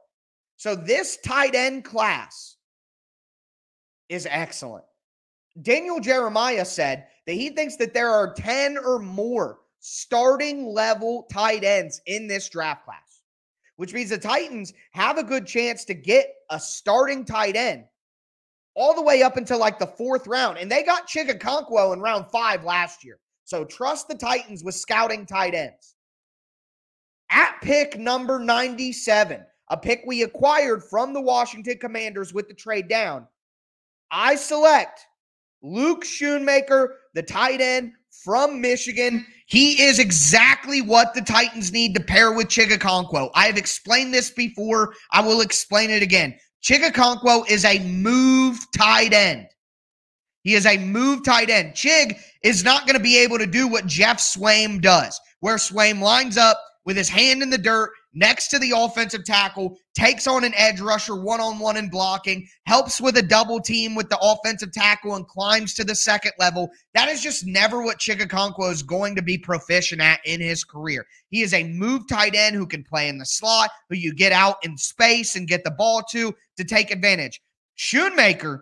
So, 0.56 0.74
this 0.74 1.18
tight 1.18 1.54
end 1.54 1.84
class 1.84 2.56
is 4.08 4.26
excellent. 4.30 4.84
Daniel 5.62 6.00
Jeremiah 6.00 6.64
said 6.64 7.06
that 7.26 7.32
he 7.32 7.50
thinks 7.50 7.76
that 7.76 7.94
there 7.94 8.10
are 8.10 8.32
10 8.34 8.78
or 8.78 8.98
more 8.98 9.58
starting 9.80 10.66
level 10.66 11.26
tight 11.32 11.64
ends 11.64 12.00
in 12.06 12.26
this 12.26 12.48
draft 12.48 12.84
class, 12.84 13.22
which 13.76 13.94
means 13.94 14.10
the 14.10 14.18
Titans 14.18 14.72
have 14.92 15.18
a 15.18 15.24
good 15.24 15.46
chance 15.46 15.84
to 15.86 15.94
get 15.94 16.34
a 16.50 16.60
starting 16.60 17.24
tight 17.24 17.56
end 17.56 17.84
all 18.74 18.94
the 18.94 19.02
way 19.02 19.22
up 19.22 19.36
until 19.36 19.58
like 19.58 19.78
the 19.78 19.86
fourth 19.86 20.26
round. 20.26 20.58
And 20.58 20.70
they 20.70 20.82
got 20.82 21.08
Chig 21.08 21.30
in 21.30 22.00
round 22.00 22.26
five 22.30 22.64
last 22.64 23.04
year. 23.04 23.18
So 23.44 23.64
trust 23.64 24.08
the 24.08 24.14
Titans 24.14 24.62
with 24.62 24.74
scouting 24.74 25.24
tight 25.24 25.54
ends. 25.54 25.95
At 27.30 27.60
pick 27.62 27.98
number 27.98 28.38
97, 28.38 29.44
a 29.68 29.76
pick 29.76 30.02
we 30.06 30.22
acquired 30.22 30.84
from 30.84 31.12
the 31.12 31.20
Washington 31.20 31.78
Commanders 31.78 32.32
with 32.32 32.48
the 32.48 32.54
trade 32.54 32.88
down, 32.88 33.26
I 34.10 34.36
select 34.36 35.00
Luke 35.62 36.04
Schoonmaker, 36.04 36.88
the 37.14 37.22
tight 37.22 37.60
end 37.60 37.92
from 38.24 38.60
Michigan. 38.60 39.26
He 39.46 39.82
is 39.82 39.98
exactly 39.98 40.80
what 40.80 41.14
the 41.14 41.20
Titans 41.20 41.72
need 41.72 41.94
to 41.94 42.02
pair 42.02 42.32
with 42.32 42.48
Chig 42.48 42.68
Okonkwo. 42.68 43.30
I 43.34 43.46
have 43.46 43.56
explained 43.56 44.14
this 44.14 44.30
before. 44.30 44.94
I 45.12 45.20
will 45.20 45.40
explain 45.40 45.90
it 45.90 46.02
again. 46.02 46.36
Chig 46.62 46.88
Okonkwo 46.88 47.48
is 47.50 47.64
a 47.64 47.80
move 47.80 48.58
tight 48.76 49.12
end. 49.12 49.46
He 50.42 50.54
is 50.54 50.66
a 50.66 50.78
move 50.78 51.24
tight 51.24 51.50
end. 51.50 51.72
Chig 51.72 52.18
is 52.42 52.62
not 52.62 52.86
going 52.86 52.96
to 52.96 53.02
be 53.02 53.18
able 53.18 53.38
to 53.38 53.46
do 53.46 53.66
what 53.66 53.86
Geoff 53.86 54.18
Swaim 54.18 54.80
does, 54.80 55.20
where 55.40 55.56
Swaim 55.56 56.00
lines 56.00 56.36
up 56.38 56.60
with 56.86 56.96
his 56.96 57.08
hand 57.08 57.42
in 57.42 57.50
the 57.50 57.58
dirt 57.58 57.90
next 58.14 58.48
to 58.48 58.58
the 58.58 58.72
offensive 58.74 59.24
tackle, 59.24 59.76
takes 59.94 60.26
on 60.26 60.44
an 60.44 60.54
edge 60.56 60.80
rusher 60.80 61.20
one 61.20 61.40
on 61.40 61.58
one 61.58 61.76
in 61.76 61.90
blocking, 61.90 62.46
helps 62.64 63.00
with 63.00 63.18
a 63.18 63.22
double 63.22 63.60
team 63.60 63.94
with 63.94 64.08
the 64.08 64.18
offensive 64.22 64.72
tackle, 64.72 65.16
and 65.16 65.26
climbs 65.26 65.74
to 65.74 65.84
the 65.84 65.94
second 65.94 66.32
level. 66.38 66.70
That 66.94 67.08
is 67.08 67.20
just 67.20 67.44
never 67.46 67.82
what 67.82 67.98
Chig 67.98 68.70
is 68.70 68.82
going 68.82 69.16
to 69.16 69.22
be 69.22 69.36
proficient 69.36 70.00
at 70.00 70.20
in 70.24 70.40
his 70.40 70.64
career. 70.64 71.04
He 71.28 71.42
is 71.42 71.52
a 71.52 71.64
move 71.64 72.08
tight 72.08 72.34
end 72.34 72.56
who 72.56 72.66
can 72.66 72.84
play 72.84 73.08
in 73.08 73.18
the 73.18 73.26
slot, 73.26 73.70
who 73.90 73.96
you 73.96 74.14
get 74.14 74.32
out 74.32 74.56
in 74.62 74.78
space 74.78 75.36
and 75.36 75.48
get 75.48 75.64
the 75.64 75.72
ball 75.72 76.02
to 76.10 76.32
to 76.56 76.64
take 76.64 76.90
advantage. 76.90 77.42
Schoonmaker 77.76 78.60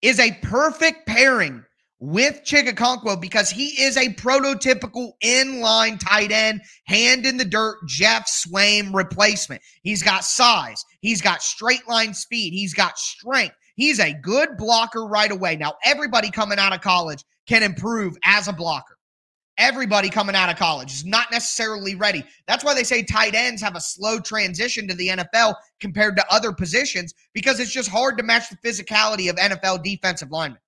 is 0.00 0.18
a 0.18 0.32
perfect 0.42 1.06
pairing 1.06 1.64
with 2.02 2.42
Chig 2.44 2.68
Okonkwo 2.68 3.20
because 3.20 3.48
he 3.48 3.80
is 3.80 3.96
a 3.96 4.12
prototypical 4.14 5.12
inline 5.22 6.00
tight 6.00 6.32
end, 6.32 6.60
hand 6.86 7.24
in 7.24 7.36
the 7.36 7.44
dirt, 7.44 7.76
Geoff 7.86 8.26
Swaim 8.26 8.92
replacement. 8.92 9.62
He's 9.84 10.02
got 10.02 10.24
size, 10.24 10.84
he's 11.00 11.22
got 11.22 11.44
straight 11.44 11.86
line 11.88 12.12
speed, 12.12 12.54
he's 12.54 12.74
got 12.74 12.98
strength. 12.98 13.54
He's 13.76 14.00
a 14.00 14.12
good 14.12 14.56
blocker 14.58 15.06
right 15.06 15.30
away. 15.30 15.54
Now, 15.54 15.74
everybody 15.84 16.30
coming 16.30 16.58
out 16.58 16.74
of 16.74 16.80
college 16.80 17.24
can 17.46 17.62
improve 17.62 18.16
as 18.24 18.48
a 18.48 18.52
blocker. 18.52 18.98
Everybody 19.56 20.10
coming 20.10 20.34
out 20.34 20.50
of 20.50 20.56
college 20.56 20.92
is 20.92 21.04
not 21.04 21.30
necessarily 21.30 21.94
ready. 21.94 22.24
That's 22.48 22.64
why 22.64 22.74
they 22.74 22.84
say 22.84 23.04
tight 23.04 23.36
ends 23.36 23.62
have 23.62 23.76
a 23.76 23.80
slow 23.80 24.18
transition 24.18 24.88
to 24.88 24.94
the 24.94 25.08
NFL 25.08 25.54
compared 25.78 26.16
to 26.16 26.32
other 26.32 26.52
positions 26.52 27.14
because 27.32 27.60
it's 27.60 27.70
just 27.72 27.88
hard 27.88 28.18
to 28.18 28.24
match 28.24 28.50
the 28.50 28.56
physicality 28.56 29.30
of 29.30 29.36
NFL 29.36 29.84
defensive 29.84 30.32
linemen. 30.32 30.58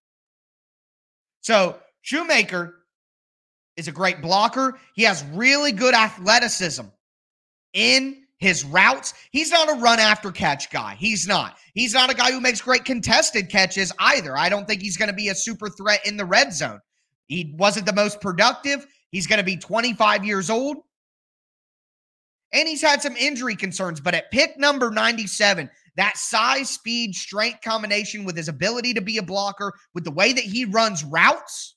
So 1.44 1.76
Schoonmaker 2.02 2.72
is 3.76 3.86
a 3.86 3.92
great 3.92 4.22
blocker. 4.22 4.78
He 4.94 5.02
has 5.02 5.22
really 5.34 5.72
good 5.72 5.94
athleticism 5.94 6.84
in 7.74 8.22
his 8.38 8.64
routes. 8.64 9.12
He's 9.30 9.50
not 9.50 9.68
a 9.68 9.78
run 9.78 10.00
after 10.00 10.32
catch 10.32 10.70
guy. 10.70 10.96
He's 10.98 11.28
not. 11.28 11.58
He's 11.74 11.92
not 11.92 12.10
a 12.10 12.14
guy 12.14 12.32
who 12.32 12.40
makes 12.40 12.62
great 12.62 12.86
contested 12.86 13.50
catches 13.50 13.92
either. 13.98 14.38
I 14.38 14.48
don't 14.48 14.66
think 14.66 14.80
he's 14.80 14.96
going 14.96 15.10
to 15.10 15.14
be 15.14 15.28
a 15.28 15.34
super 15.34 15.68
threat 15.68 16.00
in 16.06 16.16
the 16.16 16.24
red 16.24 16.54
zone. 16.54 16.80
He 17.26 17.54
wasn't 17.58 17.84
the 17.84 17.92
most 17.92 18.22
productive. 18.22 18.86
He's 19.10 19.26
going 19.26 19.38
to 19.38 19.44
be 19.44 19.58
25 19.58 20.24
years 20.24 20.48
old. 20.48 20.78
And 22.52 22.66
he's 22.66 22.82
had 22.82 23.02
some 23.02 23.16
injury 23.16 23.56
concerns, 23.56 24.00
but 24.00 24.14
at 24.14 24.30
pick 24.30 24.58
number 24.58 24.90
97, 24.90 25.68
that 25.96 26.16
size, 26.16 26.70
speed, 26.70 27.14
strength 27.14 27.60
combination 27.62 28.24
with 28.24 28.36
his 28.36 28.48
ability 28.48 28.94
to 28.94 29.00
be 29.00 29.18
a 29.18 29.22
blocker, 29.22 29.72
with 29.94 30.04
the 30.04 30.10
way 30.10 30.32
that 30.32 30.44
he 30.44 30.64
runs 30.64 31.04
routes, 31.04 31.76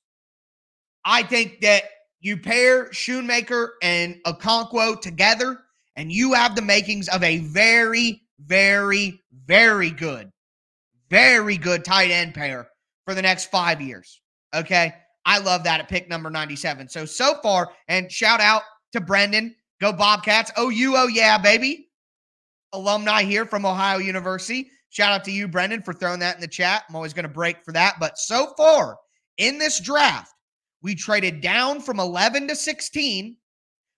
I 1.05 1.23
think 1.23 1.61
that 1.61 1.83
you 2.19 2.37
pair 2.37 2.89
Schoonmaker 2.89 3.69
and 3.81 4.17
Okonkwo 4.25 4.99
together, 4.99 5.59
and 5.95 6.11
you 6.11 6.33
have 6.33 6.55
the 6.55 6.61
makings 6.61 7.07
of 7.09 7.23
a 7.23 7.39
very, 7.39 8.23
very, 8.39 9.21
very 9.45 9.91
good, 9.91 10.31
very 11.09 11.57
good 11.57 11.85
tight 11.85 12.11
end 12.11 12.33
pair 12.33 12.69
for 13.05 13.13
the 13.13 13.21
next 13.21 13.45
five 13.45 13.81
years. 13.81 14.21
Okay. 14.55 14.93
I 15.25 15.39
love 15.39 15.63
that 15.65 15.81
at 15.81 15.89
pick 15.89 16.07
number 16.09 16.29
97. 16.29 16.87
So, 16.87 17.05
so 17.05 17.35
far, 17.43 17.69
and 17.89 18.11
shout 18.11 18.39
out 18.39 18.61
to 18.93 19.01
Brendan. 19.01 19.55
Go 19.81 19.91
Bobcats. 19.91 20.51
Oh, 20.55 20.69
you, 20.69 20.95
oh, 20.95 21.07
yeah, 21.07 21.37
baby 21.37 21.86
alumni 22.73 23.23
here 23.23 23.45
from 23.45 23.65
Ohio 23.65 23.97
University. 23.97 24.69
Shout 24.89 25.11
out 25.11 25.23
to 25.25 25.31
you, 25.31 25.47
Brendan, 25.47 25.81
for 25.81 25.93
throwing 25.93 26.19
that 26.19 26.35
in 26.35 26.41
the 26.41 26.47
chat. 26.47 26.83
I'm 26.87 26.95
always 26.95 27.13
going 27.13 27.23
to 27.23 27.29
break 27.29 27.63
for 27.63 27.71
that. 27.73 27.95
But 27.99 28.17
so 28.17 28.53
far 28.57 28.97
in 29.37 29.57
this 29.57 29.79
draft, 29.79 30.33
we 30.81 30.95
traded 30.95 31.41
down 31.41 31.81
from 31.81 31.99
11 31.99 32.47
to 32.47 32.55
16. 32.55 33.35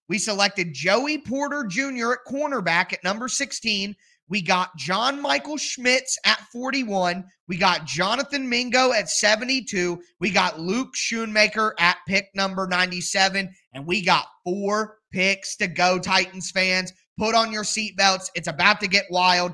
We 0.07 0.17
selected 0.17 0.73
Joey 0.73 1.19
Porter 1.19 1.65
Jr. 1.65 2.13
at 2.13 2.25
cornerback 2.27 2.93
at 2.93 3.03
number 3.03 3.27
16. 3.27 3.95
We 4.29 4.43
got 4.43 4.75
John 4.77 5.21
Michael 5.21 5.57
Schmitz 5.57 6.17
at 6.23 6.39
41. 6.51 7.25
We 7.47 7.57
got 7.57 7.85
Jonathan 7.85 8.47
Mingo 8.47 8.91
at 8.91 9.09
72. 9.09 9.99
We 10.19 10.29
got 10.29 10.59
Luke 10.59 10.93
Schoonmaker 10.95 11.71
at 11.79 11.97
pick 12.07 12.29
number 12.35 12.67
97. 12.67 13.51
And 13.73 13.85
we 13.87 14.03
got 14.03 14.27
four 14.43 14.97
picks 15.11 15.55
to 15.57 15.67
go, 15.67 15.97
Titans 15.97 16.51
fans. 16.51 16.93
Put 17.19 17.35
on 17.35 17.51
your 17.51 17.63
seatbelts. 17.63 18.29
It's 18.33 18.47
about 18.47 18.79
to 18.79 18.87
get 18.87 19.03
wild. 19.09 19.53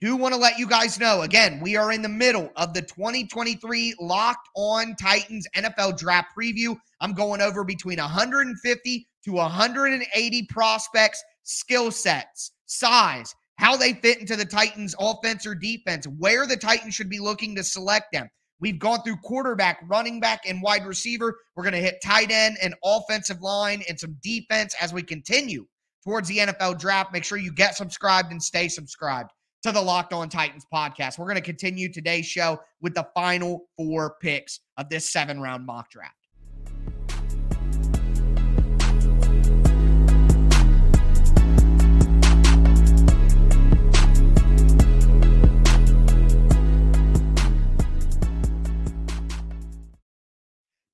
Do 0.00 0.14
want 0.14 0.34
to 0.34 0.40
let 0.40 0.56
you 0.56 0.68
guys 0.68 1.00
know 1.00 1.22
again, 1.22 1.58
we 1.60 1.74
are 1.74 1.90
in 1.90 2.00
the 2.00 2.08
middle 2.08 2.48
of 2.54 2.74
the 2.74 2.82
2023 2.82 3.96
Locked 4.00 4.48
On 4.54 4.94
Titans 4.94 5.48
NFL 5.56 5.98
Draft 5.98 6.28
Preview. 6.38 6.76
I'm 7.00 7.12
going 7.12 7.40
over 7.40 7.64
between 7.64 7.98
150 7.98 9.08
to 9.24 9.32
180 9.32 10.46
prospects, 10.48 11.20
skill 11.42 11.90
sets, 11.90 12.52
size, 12.66 13.34
how 13.58 13.76
they 13.76 13.94
fit 13.94 14.20
into 14.20 14.36
the 14.36 14.44
Titans 14.44 14.94
offense 15.00 15.48
or 15.48 15.56
defense, 15.56 16.06
where 16.18 16.46
the 16.46 16.56
Titans 16.56 16.94
should 16.94 17.10
be 17.10 17.18
looking 17.18 17.56
to 17.56 17.64
select 17.64 18.12
them. 18.12 18.28
We've 18.60 18.78
gone 18.78 19.02
through 19.02 19.16
quarterback, 19.24 19.80
running 19.88 20.20
back, 20.20 20.42
and 20.46 20.62
wide 20.62 20.86
receiver. 20.86 21.36
We're 21.56 21.64
going 21.64 21.72
to 21.74 21.80
hit 21.80 22.00
tight 22.00 22.30
end 22.30 22.58
and 22.62 22.76
offensive 22.84 23.42
line 23.42 23.82
and 23.88 23.98
some 23.98 24.18
defense 24.22 24.76
as 24.80 24.92
we 24.92 25.02
continue 25.02 25.66
towards 26.04 26.28
the 26.28 26.38
NFL 26.38 26.78
draft. 26.78 27.12
Make 27.12 27.24
sure 27.24 27.38
you 27.38 27.52
get 27.52 27.76
subscribed 27.76 28.32
and 28.32 28.42
stay 28.42 28.68
subscribed 28.68 29.30
to 29.62 29.72
the 29.72 29.80
Locked 29.80 30.12
On 30.12 30.28
Titans 30.28 30.66
podcast. 30.72 31.18
We're 31.18 31.26
going 31.26 31.36
to 31.36 31.42
continue 31.42 31.92
today's 31.92 32.26
show 32.26 32.60
with 32.80 32.94
the 32.94 33.06
final 33.14 33.66
four 33.76 34.16
picks 34.20 34.60
of 34.76 34.88
this 34.88 35.10
seven 35.10 35.40
round 35.40 35.66
mock 35.66 35.90
draft. 35.90 36.19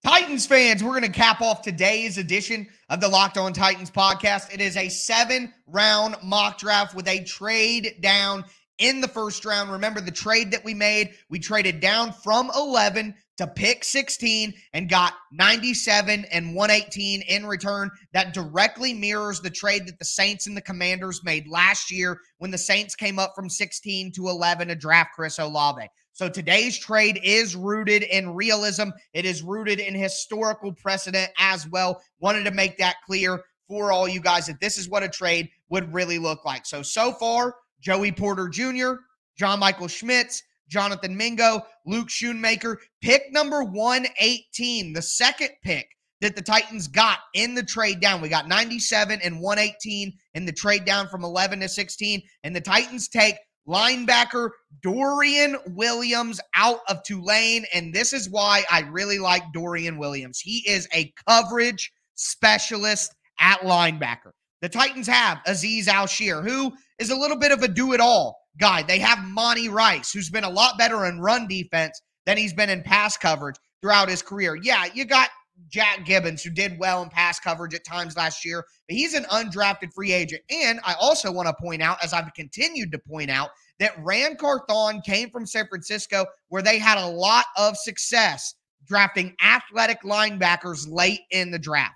Titans 0.07 0.47
fans, 0.47 0.85
we're 0.85 0.93
going 0.93 1.03
to 1.03 1.09
cap 1.09 1.41
off 1.41 1.63
today's 1.63 2.17
edition 2.17 2.69
of 2.89 3.01
the 3.01 3.09
Locked 3.09 3.37
On 3.37 3.53
Titans 3.53 3.91
podcast. 3.91 4.55
It 4.55 4.61
is 4.61 4.77
a 4.77 4.89
seven 4.89 5.53
round 5.67 6.15
mock 6.23 6.59
draft 6.59 6.95
with 6.95 7.09
a 7.09 7.25
trade 7.25 7.97
down 8.01 8.45
in 8.79 9.01
the 9.01 9.09
first 9.09 9.45
round. 9.45 9.73
Remember 9.73 10.01
the 10.01 10.13
trade 10.13 10.53
that 10.53 10.65
we 10.65 10.75
made? 10.75 11.11
We 11.29 11.41
traded 11.41 11.81
down 11.81 12.13
from 12.13 12.53
11 12.55 13.17
to 13.39 13.49
pick 13.49 13.83
16 13.83 14.55
and 14.73 14.89
got 14.89 15.15
97 15.33 16.25
and 16.31 16.55
118 16.55 17.23
in 17.23 17.45
return. 17.45 17.91
That 18.13 18.33
directly 18.33 18.95
mirrors 18.95 19.41
the 19.41 19.51
trade 19.51 19.89
that 19.89 19.99
the 19.99 20.05
Saints 20.05 20.47
and 20.47 20.57
the 20.57 20.63
Commanders 20.63 21.25
made 21.25 21.49
last 21.49 21.91
year 21.91 22.21
when 22.39 22.53
the 22.53 22.59
Saints 22.59 22.95
came 22.95 23.19
up 23.19 23.33
from 23.35 23.51
16 23.51 24.13
to 24.13 24.29
11 24.29 24.69
to 24.69 24.77
draft 24.77 25.11
Chris 25.17 25.41
Olave. 25.41 25.89
So 26.17 26.31
today's 26.31 26.79
trade 26.79 27.21
is 27.23 27.55
rooted 27.55 28.03
in 28.03 28.35
realism. 28.35 28.89
It 29.13 29.27
is 29.27 29.43
rooted 29.43 29.81
in 29.81 29.95
historical 29.95 30.73
precedent 30.73 31.31
as 31.39 31.69
well. 31.69 32.01
Wanted 32.21 32.45
to 32.45 32.53
make 32.53 32.79
that 32.79 32.97
clear 33.05 33.45
for 33.69 33.93
all 33.93 34.09
you 34.09 34.23
guys 34.23 34.47
that 34.47 34.59
this 34.59 34.79
is 34.79 34.89
what 34.89 35.03
a 35.03 35.11
trade 35.11 35.51
would 35.69 35.93
really 35.93 36.19
look 36.19 36.43
like. 36.47 36.65
So, 36.65 36.81
so 36.81 37.13
far, 37.13 37.57
Joey 37.83 38.13
Porter 38.13 38.49
Jr., 38.49 38.93
John 39.39 39.59
Michael 39.59 39.89
Schmitz, 39.89 40.43
Jonathan 40.71 41.15
Mingo, 41.15 41.67
Luke 41.85 42.09
Schoonmaker, 42.09 42.77
pick 43.03 43.25
number 43.31 43.63
118, 43.63 44.95
the 44.95 45.03
second 45.03 45.51
pick 45.63 45.87
that 46.23 46.35
the 46.35 46.41
Titans 46.41 46.89
got 46.89 47.19
in 47.35 47.55
the 47.55 47.63
trade 47.63 48.01
down. 48.01 48.23
We 48.23 48.31
got 48.31 48.49
97 48.49 49.21
and 49.23 49.39
118 49.39 50.15
in 50.33 50.47
the 50.47 50.53
trade 50.53 50.87
down 50.87 51.09
from 51.09 51.25
11 51.25 51.61
to 51.61 51.69
16. 51.69 52.23
And 52.43 52.57
the 52.57 52.61
Titans 52.63 53.09
take 53.09 53.37
linebacker 53.69 54.51
Dorian 54.83 55.57
Williams 55.69 56.41
out 56.55 56.81
of 56.89 57.03
Tulane. 57.03 57.65
And 57.73 57.93
this 57.93 58.13
is 58.13 58.31
why 58.31 58.65
I 58.71 58.81
really 58.81 59.19
like 59.19 59.43
Dorian 59.53 59.99
Williams. 59.99 60.39
He 60.39 60.59
is 60.69 60.89
a 60.95 61.13
coverage 61.29 61.93
specialist 62.15 63.15
at 63.41 63.61
linebacker. 63.61 64.33
The 64.63 64.69
Titans 64.69 65.07
have 65.07 65.39
Azeez 65.47 65.89
Al-Shaair, 65.89 66.43
who 66.43 66.73
is 66.99 67.11
a 67.11 67.17
little 67.17 67.39
bit 67.39 67.53
of 67.53 67.63
a 67.63 67.69
do 67.69 67.93
it 67.93 68.01
all 68.01 68.39
guy. 68.59 68.83
They 68.83 68.99
have 68.99 69.19
Monty 69.23 69.69
Rice, 69.69 70.13
who's 70.13 70.31
been 70.31 70.45
a 70.45 70.51
lot 70.51 70.79
better 70.79 71.05
in 71.07 71.21
run 71.21 71.47
defense 71.47 72.01
than 72.25 72.39
he's 72.39 72.55
been 72.55 72.71
in 72.71 72.83
pass 72.83 73.17
coverage 73.17 73.57
throughout 73.83 74.09
his 74.09 74.23
career. 74.23 74.57
Yeah, 74.57 74.87
you 74.95 75.05
got 75.05 75.29
Jack 75.69 76.07
Gibbens, 76.07 76.43
who 76.43 76.51
did 76.51 76.79
well 76.79 77.03
in 77.03 77.09
pass 77.09 77.41
coverage 77.41 77.75
at 77.75 77.85
times 77.85 78.17
last 78.17 78.45
year, 78.45 78.65
but 78.89 78.97
he's 78.97 79.15
an 79.15 79.25
undrafted 79.25 79.93
free 79.95 80.13
agent. 80.13 80.43
And 80.51 80.81
I 80.85 80.95
also 81.01 81.33
want 81.33 81.49
to 81.49 81.55
point 81.61 81.83
out, 81.83 82.03
as 82.03 82.13
I've 82.13 82.33
continued 82.35 82.93
to 82.93 82.99
point 82.99 83.31
out, 83.31 83.51
that 83.79 83.93
Ran 83.99 84.37
Carthon 84.37 85.01
came 85.03 85.31
from 85.31 85.47
San 85.47 85.67
Francisco, 85.69 86.27
where 86.49 86.63
they 86.63 86.79
had 86.79 86.99
a 86.99 87.07
lot 87.07 87.47
of 87.57 87.77
success 87.77 88.55
drafting 88.87 89.35
athletic 89.43 90.03
linebackers 90.03 90.87
late 90.89 91.21
in 91.31 91.51
the 91.51 91.59
draft. 91.59 91.95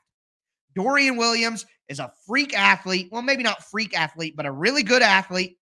Dorian 0.75 1.17
Williams 1.17 1.65
is 1.89 1.99
a 1.99 2.13
freak 2.27 2.57
athlete. 2.57 3.09
Well, 3.11 3.23
maybe 3.23 3.43
not 3.43 3.65
freak 3.65 3.97
athlete, 3.97 4.35
but 4.37 4.47
a 4.47 4.53
really 4.53 4.83
good 4.83 5.03
athlete. 5.03 5.57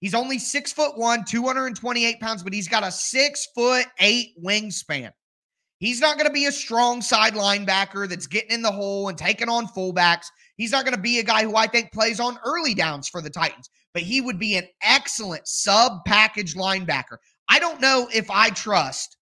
He's 0.00 0.14
only 0.14 0.38
six 0.38 0.72
foot 0.72 0.98
one, 0.98 1.24
228 1.24 2.20
pounds, 2.20 2.42
but 2.42 2.52
he's 2.52 2.68
got 2.68 2.82
a 2.82 2.90
six 2.90 3.46
foot 3.54 3.86
eight 4.00 4.30
wingspan. 4.42 5.12
He's 5.82 6.00
not 6.00 6.16
going 6.16 6.28
to 6.28 6.32
be 6.32 6.46
a 6.46 6.52
strong 6.52 7.02
side 7.02 7.34
linebacker 7.34 8.08
that's 8.08 8.28
getting 8.28 8.52
in 8.52 8.62
the 8.62 8.70
hole 8.70 9.08
and 9.08 9.18
taking 9.18 9.48
on 9.48 9.66
fullbacks. 9.66 10.26
He's 10.56 10.70
not 10.70 10.84
going 10.84 10.94
to 10.94 11.00
be 11.00 11.18
a 11.18 11.24
guy 11.24 11.42
who 11.42 11.56
I 11.56 11.66
think 11.66 11.90
plays 11.90 12.20
on 12.20 12.38
early 12.44 12.72
downs 12.72 13.08
for 13.08 13.20
the 13.20 13.28
Titans, 13.28 13.68
but 13.92 14.04
he 14.04 14.20
would 14.20 14.38
be 14.38 14.54
an 14.54 14.68
excellent 14.80 15.48
sub 15.48 16.04
package 16.06 16.54
linebacker. 16.54 17.16
I 17.48 17.58
don't 17.58 17.80
know 17.80 18.06
if 18.14 18.30
I 18.30 18.50
trust, 18.50 19.16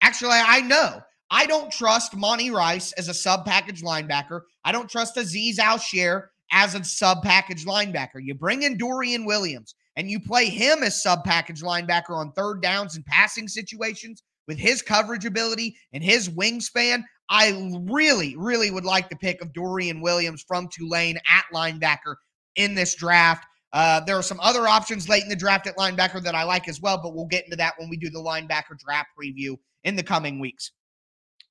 actually, 0.00 0.34
I 0.34 0.60
know. 0.60 1.00
I 1.32 1.46
don't 1.46 1.72
trust 1.72 2.14
Monty 2.14 2.52
Rice 2.52 2.92
as 2.92 3.08
a 3.08 3.14
sub 3.14 3.44
package 3.44 3.82
linebacker. 3.82 4.42
I 4.64 4.70
don't 4.70 4.88
trust 4.88 5.16
Azeez 5.16 5.58
Al-Shaair 5.58 6.26
as 6.52 6.76
a 6.76 6.84
sub 6.84 7.24
package 7.24 7.66
linebacker. 7.66 8.22
You 8.22 8.34
bring 8.34 8.62
in 8.62 8.78
Dorian 8.78 9.24
Williams 9.24 9.74
and 9.96 10.08
you 10.08 10.20
play 10.20 10.46
him 10.46 10.84
as 10.84 11.02
sub 11.02 11.24
package 11.24 11.60
linebacker 11.60 12.10
on 12.10 12.30
third 12.30 12.62
downs 12.62 12.94
and 12.94 13.04
passing 13.04 13.48
situations 13.48 14.22
with 14.48 14.58
his 14.58 14.82
coverage 14.82 15.24
ability 15.24 15.76
and 15.92 16.02
his 16.02 16.28
wingspan, 16.28 17.04
I 17.28 17.70
really, 17.82 18.34
really 18.36 18.70
would 18.70 18.84
like 18.84 19.08
the 19.08 19.16
pick 19.16 19.40
of 19.40 19.52
Dorian 19.52 20.00
Williams 20.00 20.42
from 20.42 20.68
Tulane 20.68 21.18
at 21.18 21.44
linebacker 21.54 22.16
in 22.56 22.74
this 22.74 22.96
draft. 22.96 23.46
Uh, 23.72 24.00
there 24.00 24.16
are 24.16 24.22
some 24.22 24.40
other 24.40 24.66
options 24.66 25.08
late 25.08 25.22
in 25.22 25.28
the 25.28 25.36
draft 25.36 25.66
at 25.66 25.76
linebacker 25.76 26.22
that 26.22 26.34
I 26.34 26.42
like 26.42 26.68
as 26.68 26.80
well, 26.80 26.98
but 27.00 27.14
we'll 27.14 27.26
get 27.26 27.44
into 27.44 27.56
that 27.56 27.74
when 27.78 27.88
we 27.88 27.96
do 27.96 28.10
the 28.10 28.18
linebacker 28.18 28.76
draft 28.78 29.10
preview 29.16 29.56
in 29.84 29.94
the 29.94 30.02
coming 30.02 30.40
weeks. 30.40 30.72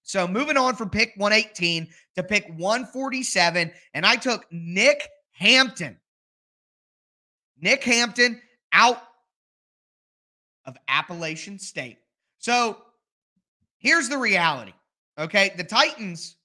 So 0.02 0.28
moving 0.28 0.58
on 0.58 0.76
from 0.76 0.90
pick 0.90 1.14
118 1.18 1.88
to 2.16 2.24
pick 2.24 2.48
147, 2.58 3.72
and 3.94 4.06
I 4.06 4.16
took 4.16 4.46
Nick 4.52 5.08
Hampton 5.32 5.98
Nick 7.60 7.84
Hampton 7.84 8.42
out 8.72 9.02
of 10.66 10.78
Appalachian 10.88 11.60
State. 11.60 11.98
So 12.38 12.78
here's 13.80 14.10
the 14.10 14.18
reality. 14.18 14.74
Okay. 15.20 15.54
The 15.58 15.64
Titans 15.64 16.36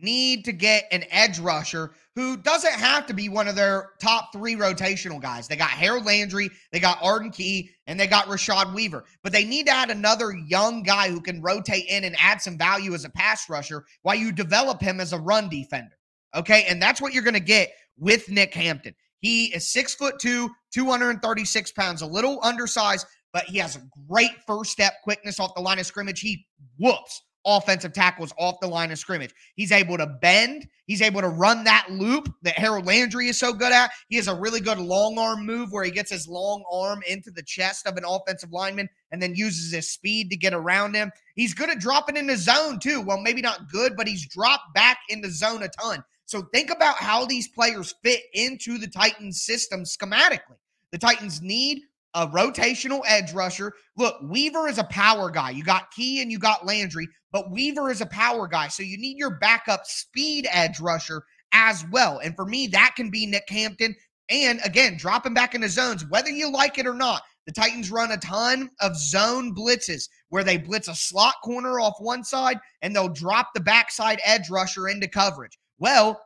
need 0.00 0.44
to 0.44 0.52
get 0.52 0.84
an 0.92 1.04
edge 1.10 1.38
rusher 1.38 1.92
who 2.14 2.36
doesn't 2.36 2.72
have 2.72 3.06
to 3.06 3.14
be 3.14 3.28
one 3.28 3.48
of 3.48 3.56
their 3.56 3.90
top 4.00 4.32
three 4.32 4.54
rotational 4.54 5.20
guys. 5.20 5.48
They 5.48 5.56
got 5.56 5.70
Harold 5.70 6.04
Landry, 6.04 6.50
they 6.72 6.80
got 6.80 6.98
Arden 7.02 7.30
Key, 7.30 7.70
and 7.86 7.98
they 7.98 8.06
got 8.06 8.26
Rashad 8.26 8.74
Weaver. 8.74 9.04
But 9.22 9.32
they 9.32 9.44
need 9.44 9.66
to 9.66 9.72
add 9.72 9.90
another 9.90 10.32
young 10.32 10.82
guy 10.82 11.08
who 11.08 11.20
can 11.20 11.40
rotate 11.40 11.86
in 11.88 12.04
and 12.04 12.16
add 12.18 12.40
some 12.42 12.58
value 12.58 12.94
as 12.94 13.04
a 13.04 13.10
pass 13.10 13.48
rusher 13.48 13.84
while 14.02 14.16
you 14.16 14.32
develop 14.32 14.80
him 14.80 15.00
as 15.00 15.12
a 15.12 15.18
run 15.18 15.48
defender. 15.48 15.96
Okay. 16.34 16.64
And 16.68 16.80
that's 16.80 17.00
what 17.00 17.14
you're 17.14 17.22
going 17.22 17.34
to 17.34 17.40
get 17.40 17.72
with 17.98 18.28
Nick 18.28 18.52
Hampton. 18.54 18.94
He 19.20 19.46
is 19.46 19.66
six 19.66 19.94
foot 19.94 20.18
two, 20.18 20.50
236 20.72 21.72
pounds, 21.72 22.02
a 22.02 22.06
little 22.06 22.38
undersized, 22.42 23.06
but 23.36 23.44
he 23.44 23.58
has 23.58 23.76
a 23.76 23.82
great 24.08 24.30
first 24.46 24.72
step 24.72 24.94
quickness 25.04 25.38
off 25.38 25.54
the 25.54 25.60
line 25.60 25.78
of 25.78 25.84
scrimmage. 25.84 26.20
He 26.20 26.46
whoops 26.78 27.20
offensive 27.44 27.92
tackles 27.92 28.32
off 28.38 28.58
the 28.62 28.66
line 28.66 28.90
of 28.90 28.98
scrimmage. 28.98 29.30
He's 29.56 29.72
able 29.72 29.98
to 29.98 30.06
bend. 30.06 30.66
He's 30.86 31.02
able 31.02 31.20
to 31.20 31.28
run 31.28 31.62
that 31.64 31.86
loop 31.90 32.32
that 32.44 32.58
Harold 32.58 32.86
Landry 32.86 33.28
is 33.28 33.38
so 33.38 33.52
good 33.52 33.74
at. 33.74 33.90
He 34.08 34.16
has 34.16 34.26
a 34.26 34.34
really 34.34 34.60
good 34.60 34.78
long 34.78 35.18
arm 35.18 35.44
move 35.44 35.70
where 35.70 35.84
he 35.84 35.90
gets 35.90 36.10
his 36.10 36.26
long 36.26 36.64
arm 36.72 37.02
into 37.06 37.30
the 37.30 37.42
chest 37.42 37.86
of 37.86 37.98
an 37.98 38.06
offensive 38.06 38.52
lineman 38.52 38.88
and 39.12 39.20
then 39.20 39.34
uses 39.34 39.70
his 39.70 39.92
speed 39.92 40.30
to 40.30 40.36
get 40.38 40.54
around 40.54 40.94
him. 40.94 41.10
He's 41.34 41.52
good 41.52 41.68
at 41.68 41.78
dropping 41.78 42.16
in 42.16 42.26
the 42.26 42.38
zone 42.38 42.78
too. 42.78 43.02
Well, 43.02 43.20
maybe 43.20 43.42
not 43.42 43.70
good, 43.70 43.98
but 43.98 44.08
he's 44.08 44.26
dropped 44.26 44.72
back 44.72 44.96
in 45.10 45.20
the 45.20 45.30
zone 45.30 45.62
a 45.62 45.68
ton. 45.68 46.02
So 46.24 46.48
think 46.54 46.70
about 46.70 46.96
how 46.96 47.26
these 47.26 47.48
players 47.48 47.94
fit 48.02 48.22
into 48.32 48.78
the 48.78 48.88
Titans 48.88 49.42
system 49.42 49.82
schematically. 49.82 50.56
The 50.90 50.96
Titans 50.96 51.42
need 51.42 51.82
a 52.16 52.26
rotational 52.28 53.02
edge 53.06 53.32
rusher. 53.34 53.72
Look, 53.96 54.16
Weaver 54.22 54.68
is 54.68 54.78
a 54.78 54.84
power 54.84 55.30
guy. 55.30 55.50
You 55.50 55.62
got 55.62 55.90
Key 55.90 56.22
and 56.22 56.32
you 56.32 56.38
got 56.38 56.66
Landry, 56.66 57.06
but 57.30 57.50
Weaver 57.50 57.90
is 57.90 58.00
a 58.00 58.06
power 58.06 58.48
guy. 58.48 58.68
So 58.68 58.82
you 58.82 58.96
need 58.96 59.18
your 59.18 59.38
backup 59.38 59.84
speed 59.84 60.48
edge 60.50 60.80
rusher 60.80 61.22
as 61.52 61.84
well. 61.92 62.18
And 62.18 62.34
for 62.34 62.46
me, 62.46 62.68
that 62.68 62.94
can 62.96 63.10
be 63.10 63.26
Nick 63.26 63.48
Hampton. 63.50 63.94
And 64.30 64.60
again, 64.64 64.96
dropping 64.96 65.34
back 65.34 65.54
into 65.54 65.68
zones, 65.68 66.06
whether 66.08 66.30
you 66.30 66.50
like 66.50 66.78
it 66.78 66.86
or 66.86 66.94
not. 66.94 67.22
The 67.44 67.52
Titans 67.52 67.92
run 67.92 68.10
a 68.10 68.16
ton 68.16 68.70
of 68.80 68.96
zone 68.96 69.54
blitzes 69.54 70.08
where 70.30 70.42
they 70.42 70.56
blitz 70.56 70.88
a 70.88 70.96
slot 70.96 71.34
corner 71.44 71.78
off 71.78 71.94
one 72.00 72.24
side 72.24 72.58
and 72.82 72.96
they'll 72.96 73.08
drop 73.08 73.50
the 73.54 73.60
backside 73.60 74.20
edge 74.24 74.50
rusher 74.50 74.88
into 74.88 75.06
coverage. 75.06 75.56
Well, 75.78 76.20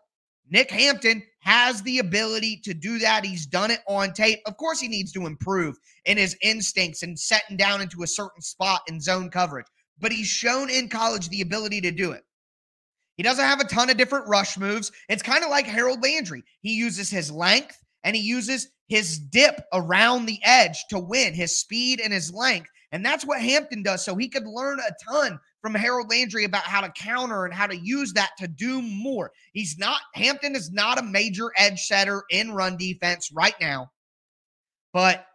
Nick 0.49 0.71
Hampton 0.71 1.23
has 1.41 1.83
the 1.83 1.99
ability 1.99 2.61
to 2.65 2.75
do 2.75 2.99
that. 2.99 3.25
He's 3.25 3.47
done 3.47 3.71
it 3.71 3.81
on 3.89 4.13
tape. 4.13 4.41
Of 4.47 4.57
course, 4.57 4.81
he 4.81 4.89
needs 4.89 5.13
to 5.13 5.27
improve 5.27 5.77
in 6.05 6.19
his 6.19 6.37
instincts 6.43 7.03
and 7.03 7.19
setting 7.19 7.57
down 7.57 7.81
into 7.81 8.03
a 8.03 8.07
certain 8.07 8.43
spot 8.43 8.83
in 8.89 9.01
zone 9.01 9.31
coverage, 9.31 9.67
but 9.99 10.13
he's 10.13 10.27
shown 10.27 10.71
in 10.71 10.89
college 10.89 11.29
the 11.29 11.41
ability 11.41 11.81
to 11.83 11.91
do 11.91 12.13
it. 12.13 12.23
He 13.17 13.23
doesn't 13.23 13.45
have 13.45 13.61
a 13.61 13.65
ton 13.65 13.91
of 13.91 13.97
different 13.97 14.29
rush 14.29 14.57
moves. 14.57 14.93
It's 15.09 15.23
kind 15.23 15.45
of 15.45 15.51
like 15.51 15.67
Harold 15.67 16.03
Landry. 16.03 16.43
He 16.63 16.75
uses 16.75 17.11
his 17.11 17.31
length 17.31 17.77
and 18.03 18.17
he 18.17 18.23
uses 18.23 18.69
his 18.89 19.19
dip 19.19 19.61
around 19.73 20.27
the 20.27 20.41
edge 20.43 20.85
to 20.89 20.99
win, 20.99 21.35
his 21.35 21.61
speed 21.61 22.01
and 22.01 22.13
his 22.13 22.33
length. 22.33 22.71
And 22.93 23.05
that's 23.05 23.27
what 23.27 23.41
Hampton 23.41 23.83
does. 23.83 24.05
So 24.05 24.17
he 24.17 24.29
could 24.29 24.47
learn 24.47 24.81
a 24.81 24.93
ton 25.05 25.39
from 25.61 25.75
Harold 25.75 26.11
Landry 26.11 26.45
about 26.45 26.65
how 26.65 26.81
to 26.81 26.93
counter 26.97 27.45
and 27.45 27.55
how 27.55 27.67
to 27.67 27.77
use 27.77 28.13
that 28.15 28.31
to 28.39 28.49
do 28.49 28.81
more. 28.81 29.31
He's 29.53 29.79
not, 29.79 30.01
Hampton 30.15 30.57
is 30.57 30.71
not 30.71 30.99
a 30.99 31.03
major 31.03 31.51
edge 31.57 31.83
setter 31.83 32.25
in 32.31 32.53
run 32.53 32.77
defense 32.77 33.31
right 33.33 33.55
now, 33.61 33.91
but 34.93 35.27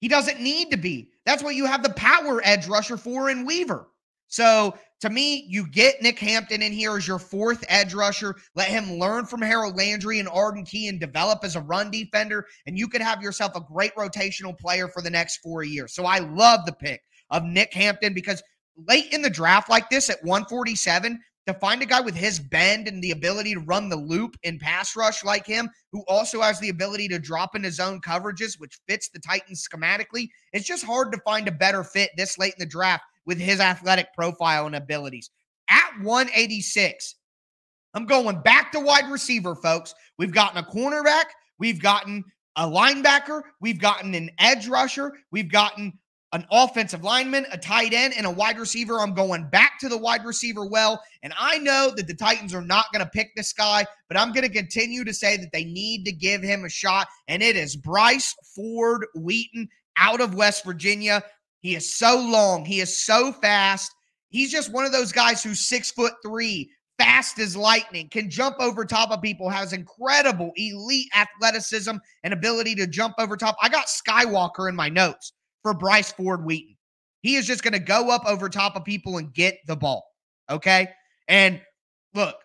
he 0.00 0.08
doesn't 0.08 0.40
need 0.40 0.70
to 0.72 0.76
be. 0.76 1.10
That's 1.24 1.42
what 1.42 1.54
you 1.54 1.66
have 1.66 1.82
the 1.82 1.92
power 1.94 2.40
edge 2.44 2.66
rusher 2.66 2.96
for 2.96 3.30
in 3.30 3.46
Weaver. 3.46 3.88
So 4.26 4.74
to 5.02 5.10
me, 5.10 5.44
you 5.48 5.68
get 5.68 6.00
Nick 6.00 6.18
Hampton 6.18 6.62
in 6.62 6.72
here 6.72 6.96
as 6.96 7.06
your 7.06 7.18
fourth 7.18 7.64
edge 7.68 7.92
rusher. 7.92 8.34
Let 8.54 8.68
him 8.68 8.98
learn 8.98 9.26
from 9.26 9.42
Harold 9.42 9.76
Landry 9.76 10.20
and 10.20 10.28
Arden 10.28 10.64
Key 10.64 10.88
and 10.88 10.98
develop 10.98 11.40
as 11.44 11.54
a 11.54 11.60
run 11.60 11.90
defender, 11.90 12.46
and 12.66 12.78
you 12.78 12.88
could 12.88 13.02
have 13.02 13.20
yourself 13.20 13.54
a 13.54 13.60
great 13.60 13.94
rotational 13.94 14.58
player 14.58 14.88
for 14.88 15.02
the 15.02 15.10
next 15.10 15.38
four 15.38 15.64
years. 15.64 15.94
So 15.94 16.04
I 16.04 16.20
love 16.20 16.64
the 16.64 16.72
pick 16.72 17.02
of 17.30 17.44
Nick 17.44 17.74
Hampton 17.74 18.14
because 18.14 18.42
late 18.76 19.12
in 19.12 19.22
the 19.22 19.30
draft 19.30 19.68
like 19.68 19.90
this 19.90 20.10
at 20.10 20.22
147, 20.22 21.20
to 21.46 21.54
find 21.54 21.82
a 21.82 21.86
guy 21.86 22.00
with 22.00 22.14
his 22.14 22.38
bend 22.38 22.86
and 22.86 23.02
the 23.02 23.10
ability 23.10 23.54
to 23.54 23.60
run 23.60 23.88
the 23.88 23.96
loop 23.96 24.36
in 24.44 24.58
pass 24.58 24.94
rush 24.94 25.24
like 25.24 25.46
him, 25.46 25.68
who 25.90 26.04
also 26.06 26.40
has 26.40 26.60
the 26.60 26.68
ability 26.68 27.08
to 27.08 27.18
drop 27.18 27.56
into 27.56 27.70
zone 27.70 28.00
coverages, 28.00 28.58
which 28.58 28.78
fits 28.88 29.08
the 29.08 29.18
Titans 29.18 29.66
schematically, 29.66 30.28
it's 30.52 30.66
just 30.66 30.84
hard 30.84 31.10
to 31.12 31.20
find 31.24 31.48
a 31.48 31.52
better 31.52 31.82
fit 31.82 32.10
this 32.16 32.38
late 32.38 32.54
in 32.54 32.60
the 32.60 32.66
draft 32.66 33.02
with 33.26 33.38
his 33.38 33.60
athletic 33.60 34.12
profile 34.14 34.66
and 34.66 34.76
abilities. 34.76 35.30
At 35.68 35.92
186, 36.02 37.16
I'm 37.94 38.06
going 38.06 38.40
back 38.42 38.72
to 38.72 38.80
wide 38.80 39.10
receiver, 39.10 39.54
folks. 39.54 39.94
We've 40.18 40.32
gotten 40.32 40.58
a 40.58 40.66
cornerback, 40.66 41.24
we've 41.58 41.82
gotten 41.82 42.24
a 42.56 42.66
linebacker, 42.66 43.42
we've 43.60 43.80
gotten 43.80 44.14
an 44.14 44.30
edge 44.38 44.68
rusher, 44.68 45.12
we've 45.30 45.50
gotten 45.50 45.98
an 46.32 46.46
offensive 46.50 47.04
lineman, 47.04 47.44
a 47.52 47.58
tight 47.58 47.92
end, 47.92 48.14
and 48.16 48.24
a 48.24 48.30
wide 48.30 48.58
receiver. 48.58 49.00
I'm 49.00 49.14
going 49.14 49.48
back 49.50 49.78
to 49.80 49.88
the 49.88 49.98
wide 49.98 50.24
receiver 50.24 50.64
well. 50.64 51.02
And 51.22 51.34
I 51.38 51.58
know 51.58 51.92
that 51.94 52.06
the 52.06 52.14
Titans 52.14 52.54
are 52.54 52.62
not 52.62 52.86
going 52.92 53.04
to 53.04 53.10
pick 53.10 53.34
this 53.36 53.52
guy, 53.52 53.84
but 54.08 54.16
I'm 54.16 54.32
going 54.32 54.46
to 54.46 54.52
continue 54.52 55.04
to 55.04 55.12
say 55.12 55.36
that 55.36 55.52
they 55.52 55.64
need 55.64 56.04
to 56.04 56.12
give 56.12 56.42
him 56.42 56.64
a 56.64 56.70
shot. 56.70 57.06
And 57.28 57.42
it 57.42 57.56
is 57.56 57.76
Bryce 57.76 58.34
Ford 58.56 59.06
Wheaton 59.14 59.68
out 59.98 60.22
of 60.22 60.34
West 60.34 60.64
Virginia. 60.64 61.22
He 61.60 61.76
is 61.76 61.94
so 61.94 62.18
long, 62.18 62.64
he 62.64 62.80
is 62.80 63.04
so 63.04 63.32
fast. 63.32 63.92
He's 64.30 64.50
just 64.50 64.72
one 64.72 64.86
of 64.86 64.92
those 64.92 65.12
guys 65.12 65.42
who's 65.42 65.60
six 65.60 65.90
foot 65.90 66.14
three, 66.24 66.70
fast 66.98 67.38
as 67.38 67.54
lightning, 67.54 68.08
can 68.08 68.30
jump 68.30 68.56
over 68.58 68.86
top 68.86 69.10
of 69.10 69.20
people, 69.20 69.50
has 69.50 69.74
incredible 69.74 70.52
elite 70.56 71.10
athleticism 71.14 71.96
and 72.24 72.32
ability 72.32 72.74
to 72.76 72.86
jump 72.86 73.14
over 73.18 73.36
top. 73.36 73.56
I 73.60 73.68
got 73.68 73.88
Skywalker 73.88 74.70
in 74.70 74.74
my 74.74 74.88
notes 74.88 75.34
for 75.62 75.74
Bryce 75.74 76.12
Ford 76.12 76.44
Wheaton. 76.44 76.76
He 77.22 77.36
is 77.36 77.46
just 77.46 77.62
going 77.62 77.72
to 77.72 77.78
go 77.78 78.10
up 78.10 78.24
over 78.26 78.48
top 78.48 78.76
of 78.76 78.84
people 78.84 79.18
and 79.18 79.32
get 79.32 79.58
the 79.66 79.76
ball. 79.76 80.04
Okay. 80.50 80.88
And 81.28 81.60
look, 82.14 82.36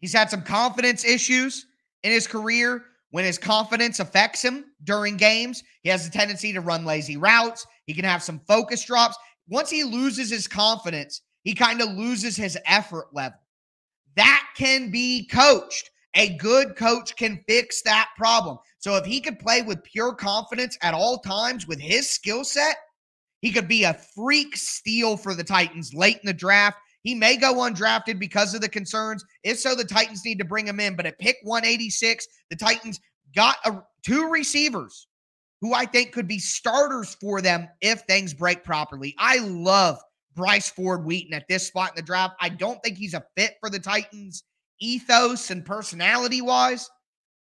he's 0.00 0.12
had 0.14 0.30
some 0.30 0.42
confidence 0.42 1.04
issues 1.04 1.66
in 2.02 2.12
his 2.12 2.26
career. 2.26 2.84
When 3.10 3.24
his 3.24 3.38
confidence 3.38 4.00
affects 4.00 4.42
him 4.42 4.64
during 4.82 5.16
games, 5.16 5.62
he 5.82 5.88
has 5.88 6.04
a 6.04 6.10
tendency 6.10 6.52
to 6.52 6.60
run 6.60 6.84
lazy 6.84 7.16
routes. 7.16 7.64
He 7.86 7.94
can 7.94 8.04
have 8.04 8.24
some 8.24 8.40
focus 8.48 8.84
drops. 8.84 9.16
Once 9.48 9.70
he 9.70 9.84
loses 9.84 10.30
his 10.30 10.48
confidence, 10.48 11.20
he 11.44 11.54
kind 11.54 11.80
of 11.80 11.90
loses 11.90 12.34
his 12.36 12.58
effort 12.66 13.06
level. 13.12 13.38
That 14.16 14.44
can 14.56 14.90
be 14.90 15.28
coached. 15.28 15.90
A 16.16 16.36
good 16.36 16.74
coach 16.74 17.14
can 17.16 17.44
fix 17.46 17.82
that 17.82 18.08
problem. 18.16 18.58
So 18.84 18.96
if 18.96 19.06
he 19.06 19.22
could 19.22 19.38
play 19.38 19.62
with 19.62 19.82
pure 19.82 20.12
confidence 20.12 20.76
at 20.82 20.92
all 20.92 21.16
times 21.16 21.66
with 21.66 21.80
his 21.80 22.10
skill 22.10 22.44
set, 22.44 22.76
he 23.40 23.50
could 23.50 23.66
be 23.66 23.84
a 23.84 23.98
freak 24.14 24.58
steal 24.58 25.16
for 25.16 25.34
the 25.34 25.42
Titans 25.42 25.94
late 25.94 26.18
in 26.18 26.26
the 26.26 26.34
draft. 26.34 26.76
He 27.02 27.14
may 27.14 27.38
go 27.38 27.54
undrafted 27.54 28.18
because 28.18 28.52
of 28.52 28.60
the 28.60 28.68
concerns. 28.68 29.24
If 29.42 29.58
so, 29.58 29.74
the 29.74 29.86
Titans 29.86 30.22
need 30.22 30.38
to 30.38 30.44
bring 30.44 30.66
him 30.66 30.80
in. 30.80 30.96
But 30.96 31.06
at 31.06 31.18
pick 31.18 31.38
186, 31.44 32.26
the 32.50 32.56
Titans 32.56 33.00
got 33.34 33.56
a, 33.64 33.82
two 34.02 34.28
receivers 34.28 35.06
who 35.62 35.72
I 35.72 35.86
think 35.86 36.12
could 36.12 36.28
be 36.28 36.38
starters 36.38 37.16
for 37.22 37.40
them 37.40 37.70
if 37.80 38.02
things 38.02 38.34
break 38.34 38.64
properly. 38.64 39.14
I 39.18 39.38
love 39.38 39.98
Bryce 40.34 40.68
Ford 40.68 41.06
Wheaton 41.06 41.32
at 41.32 41.48
this 41.48 41.66
spot 41.66 41.92
in 41.92 41.96
the 41.96 42.02
draft. 42.02 42.34
I 42.38 42.50
don't 42.50 42.82
think 42.82 42.98
he's 42.98 43.14
a 43.14 43.24
fit 43.34 43.54
for 43.60 43.70
the 43.70 43.80
Titans 43.80 44.44
ethos 44.78 45.50
and 45.50 45.64
personality 45.64 46.42
wise. 46.42 46.90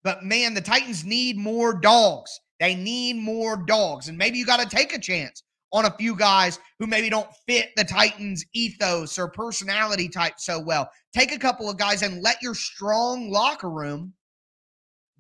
But 0.04 0.24
man, 0.24 0.54
the 0.54 0.62
Titans 0.62 1.06
need 1.06 1.38
more 1.38 1.74
dogs. 1.74 2.40
They 2.60 2.76
need 2.76 3.18
more 3.18 3.58
dogs. 3.58 4.08
And 4.08 4.18
maybe 4.18 4.38
you 4.38 4.46
got 4.46 4.60
to 4.60 4.76
take 4.76 4.94
a 4.94 5.00
chance 5.00 5.44
on 5.74 5.86
a 5.86 5.96
few 5.98 6.16
guys 6.16 6.60
who 6.80 6.88
maybe 6.88 7.10
don't 7.10 7.30
fit 7.48 7.70
the 7.76 7.84
Titans' 7.84 8.46
ethos 8.54 9.18
or 9.18 9.28
personality 9.28 10.10
type 10.10 10.34
so 10.38 10.60
well. 10.60 10.90
Take 11.14 11.32
a 11.32 11.40
couple 11.40 11.70
of 11.70 11.78
guys 11.78 12.02
and 12.02 12.22
let 12.22 12.42
your 12.42 12.56
strong 12.56 13.30
locker 13.30 13.70
room 13.70 14.14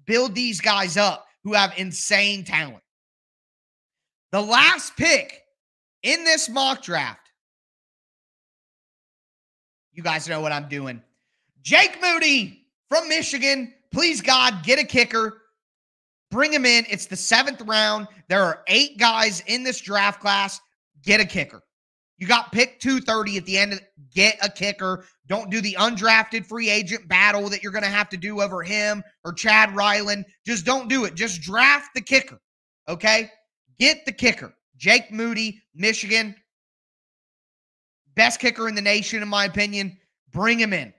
build 0.05 0.35
these 0.35 0.59
guys 0.59 0.97
up 0.97 1.25
who 1.43 1.53
have 1.53 1.73
insane 1.77 2.43
talent. 2.43 2.83
The 4.31 4.41
last 4.41 4.95
pick 4.97 5.41
in 6.03 6.23
this 6.23 6.49
mock 6.49 6.83
draft, 6.83 7.29
you 9.93 10.03
guys 10.03 10.27
know 10.27 10.41
what 10.41 10.51
I'm 10.51 10.69
doing. 10.69 11.01
Jake 11.61 11.97
Moody 12.01 12.65
from 12.89 13.07
Michigan. 13.09 13.73
Please, 13.91 14.21
God, 14.21 14.63
get 14.63 14.79
a 14.79 14.83
kicker. 14.83 15.41
Bring 16.29 16.53
him 16.53 16.65
in. 16.65 16.85
It's 16.89 17.07
the 17.07 17.17
seventh 17.17 17.61
round. 17.61 18.07
There 18.29 18.41
are 18.43 18.63
eight 18.67 18.97
guys 18.97 19.43
in 19.47 19.63
this 19.63 19.81
draft 19.81 20.21
class. 20.21 20.59
Get 21.03 21.19
a 21.19 21.25
kicker. 21.25 21.61
You 22.17 22.27
got 22.27 22.51
pick 22.51 22.79
230 22.79 23.37
at 23.37 23.45
the 23.45 23.57
end. 23.57 23.73
Of, 23.73 23.81
get 24.13 24.37
a 24.41 24.49
kicker. 24.49 25.05
Don't 25.27 25.49
do 25.49 25.59
the 25.59 25.75
undrafted 25.79 26.45
free 26.45 26.69
agent 26.69 27.07
battle 27.07 27.49
that 27.49 27.63
you're 27.63 27.71
going 27.71 27.83
to 27.83 27.89
have 27.89 28.09
to 28.09 28.17
do 28.17 28.41
over 28.41 28.63
him 28.63 29.03
or 29.25 29.33
Chad 29.33 29.75
Ryland. 29.75 30.25
Just 30.45 30.65
don't 30.65 30.87
do 30.87 31.05
it. 31.05 31.15
Just 31.15 31.41
draft 31.41 31.89
the 31.95 32.01
kicker. 32.01 32.39
Okay? 32.87 33.29
Get 33.79 34.05
the 34.05 34.11
kicker. 34.11 34.53
Jake 34.77 35.11
Moody, 35.11 35.61
Michigan. 35.73 36.35
Best 38.15 38.39
kicker 38.39 38.69
in 38.69 38.75
the 38.75 38.81
nation, 38.81 39.21
in 39.21 39.27
my 39.27 39.45
opinion. 39.45 39.97
Bring 40.31 40.59
him 40.59 40.73
in. 40.73 40.93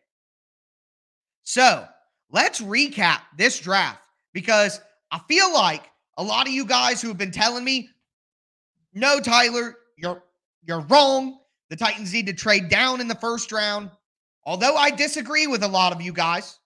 So 1.44 1.87
let's 2.33 2.61
recap 2.61 3.21
this 3.37 3.61
draft 3.61 4.03
because 4.33 4.81
I 5.11 5.21
feel 5.29 5.53
like 5.53 5.83
a 6.16 6.23
lot 6.23 6.47
of 6.47 6.53
you 6.53 6.64
guys 6.64 7.01
who 7.01 7.09
have 7.09 7.18
been 7.18 7.31
telling 7.31 7.64
me, 7.64 7.88
no, 8.92 9.21
Tyler, 9.21 9.77
you're 9.97 10.23
you're 10.66 10.81
wrong. 10.81 11.38
The 11.71 11.77
Titans 11.77 12.12
need 12.12 12.27
to 12.27 12.35
trade 12.35 12.68
down 12.68 13.01
in 13.01 13.09
the 13.09 13.14
first 13.14 13.53
round. 13.53 13.90
Although 14.45 14.75
I 14.75 14.90
disagree 14.90 15.47
with 15.47 15.62
a 15.62 15.68
lot 15.68 15.92
of 15.92 16.03
you 16.03 16.12
guys, 16.12 16.59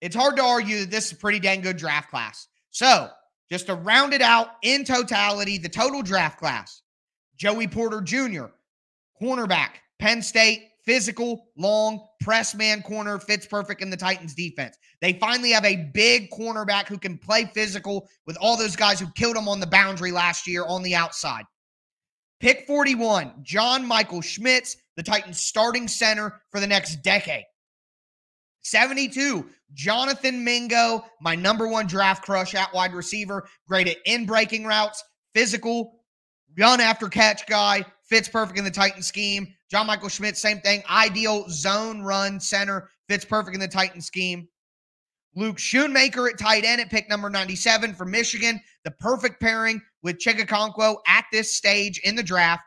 it's 0.00 0.14
hard 0.14 0.36
to 0.36 0.42
argue 0.42 0.80
that 0.80 0.90
this 0.90 1.06
is 1.06 1.12
a 1.12 1.16
pretty 1.16 1.40
dang 1.40 1.62
good 1.62 1.76
draft 1.76 2.10
class. 2.10 2.46
So, 2.70 3.08
just 3.50 3.66
to 3.66 3.74
round 3.74 4.12
it 4.12 4.22
out 4.22 4.48
in 4.62 4.84
totality, 4.84 5.58
the 5.58 5.68
total 5.68 6.02
draft 6.02 6.38
class 6.38 6.82
Joey 7.36 7.66
Porter 7.66 8.00
Jr., 8.00 8.46
cornerback, 9.20 9.70
Penn 9.98 10.22
State, 10.22 10.68
physical, 10.86 11.48
long, 11.56 12.06
press 12.20 12.54
man 12.54 12.82
corner 12.82 13.18
fits 13.18 13.46
perfect 13.46 13.82
in 13.82 13.90
the 13.90 13.96
Titans 13.96 14.34
defense. 14.34 14.76
They 15.00 15.14
finally 15.14 15.50
have 15.50 15.64
a 15.64 15.90
big 15.94 16.30
cornerback 16.30 16.86
who 16.86 16.98
can 16.98 17.18
play 17.18 17.44
physical 17.46 18.08
with 18.26 18.36
all 18.40 18.56
those 18.56 18.76
guys 18.76 19.00
who 19.00 19.06
killed 19.16 19.36
him 19.36 19.48
on 19.48 19.60
the 19.60 19.66
boundary 19.66 20.12
last 20.12 20.46
year 20.46 20.64
on 20.66 20.82
the 20.82 20.94
outside. 20.94 21.44
Pick 22.40 22.66
41, 22.66 23.32
John 23.42 23.86
Michael 23.86 24.20
Schmitz, 24.20 24.76
the 24.96 25.02
Titans 25.02 25.40
starting 25.40 25.88
center 25.88 26.40
for 26.50 26.60
the 26.60 26.66
next 26.66 26.96
decade. 27.02 27.44
72, 28.62 29.48
Jonathan 29.74 30.42
Mingo, 30.42 31.04
my 31.20 31.34
number 31.34 31.68
one 31.68 31.86
draft 31.86 32.24
crush 32.24 32.54
at 32.54 32.72
wide 32.72 32.94
receiver, 32.94 33.46
great 33.68 33.88
at 33.88 33.98
in 34.06 34.26
breaking 34.26 34.64
routes, 34.64 35.02
physical, 35.34 36.00
run 36.58 36.80
after 36.80 37.08
catch 37.08 37.46
guy, 37.46 37.84
fits 38.04 38.28
perfect 38.28 38.58
in 38.58 38.64
the 38.64 38.70
Titan 38.70 39.02
scheme. 39.02 39.48
John 39.74 39.88
Michael 39.88 40.08
Schmitz, 40.08 40.40
same 40.40 40.60
thing. 40.60 40.84
Ideal 40.88 41.46
zone 41.48 42.00
run 42.00 42.38
center, 42.38 42.90
fits 43.08 43.24
perfect 43.24 43.56
in 43.56 43.60
the 43.60 43.66
Titan 43.66 44.00
scheme. 44.00 44.46
Luke 45.34 45.56
Schoonmaker 45.56 46.30
at 46.30 46.38
tight 46.38 46.64
end 46.64 46.80
at 46.80 46.90
pick 46.90 47.10
number 47.10 47.28
97 47.28 47.92
for 47.94 48.04
Michigan. 48.04 48.60
The 48.84 48.92
perfect 48.92 49.40
pairing 49.40 49.82
with 50.04 50.20
Chig 50.20 50.38
Okonkwo 50.38 50.98
at 51.08 51.24
this 51.32 51.56
stage 51.56 51.98
in 52.04 52.14
the 52.14 52.22
draft. 52.22 52.62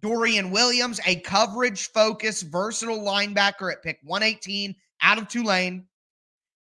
Dorian 0.00 0.50
Williams, 0.50 0.98
a 1.04 1.16
coverage 1.16 1.90
focused, 1.92 2.44
versatile 2.44 3.00
linebacker 3.00 3.70
at 3.70 3.82
pick 3.82 3.98
118 4.02 4.74
out 5.02 5.18
of 5.18 5.28
Tulane. 5.28 5.84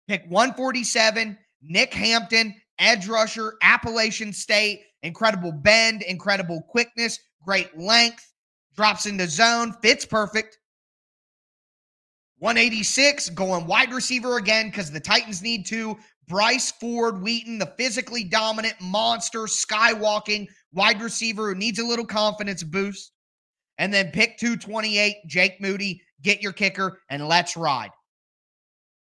Pick 0.09 0.25
147, 0.27 1.37
Nick 1.61 1.93
Hampton, 1.93 2.53
edge 2.79 3.07
rusher, 3.07 3.53
Appalachian 3.61 4.33
State, 4.33 4.81
incredible 5.03 5.53
bend, 5.53 6.01
incredible 6.01 6.61
quickness, 6.63 7.17
great 7.45 7.77
length, 7.77 8.32
drops 8.75 9.05
into 9.05 9.27
zone, 9.27 9.73
fits 9.81 10.05
perfect. 10.05 10.57
186 12.39 13.29
going 13.29 13.65
wide 13.65 13.93
receiver 13.93 14.37
again 14.37 14.67
because 14.67 14.91
the 14.91 14.99
Titans 14.99 15.41
need 15.41 15.65
to. 15.67 15.97
Bryce 16.27 16.71
Ford 16.71 17.21
Wheaton, 17.21 17.57
the 17.57 17.73
physically 17.77 18.23
dominant 18.23 18.75
monster, 18.81 19.41
skywalking 19.41 20.47
wide 20.73 21.01
receiver 21.01 21.49
who 21.49 21.55
needs 21.55 21.79
a 21.79 21.85
little 21.85 22.05
confidence 22.05 22.63
boost. 22.63 23.11
And 23.77 23.93
then 23.93 24.11
pick 24.11 24.37
228, 24.37 25.15
Jake 25.27 25.59
Moody, 25.59 26.01
get 26.21 26.41
your 26.41 26.53
kicker, 26.53 26.99
and 27.09 27.27
let's 27.27 27.57
ride. 27.57 27.91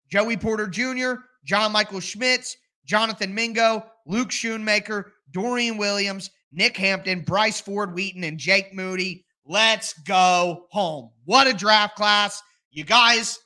Joey 0.09 0.37
Porter 0.37 0.67
Jr., 0.67 1.21
John 1.45 1.71
Michael 1.71 1.99
Schmitz, 1.99 2.55
Jonathan 2.85 3.33
Mingo, 3.33 3.85
Luke 4.05 4.29
Schoonmaker, 4.29 5.05
Dorian 5.31 5.77
Williams, 5.77 6.29
Nick 6.51 6.77
Hampton, 6.77 7.21
Bryce 7.21 7.61
Ford 7.61 7.93
Wheaton, 7.93 8.23
and 8.23 8.37
Jake 8.37 8.73
Moody. 8.73 9.25
Let's 9.45 9.93
go 10.03 10.67
home. 10.69 11.11
What 11.25 11.47
a 11.47 11.53
draft 11.53 11.95
class. 11.95 12.41
You 12.71 12.83
guys, 12.83 13.39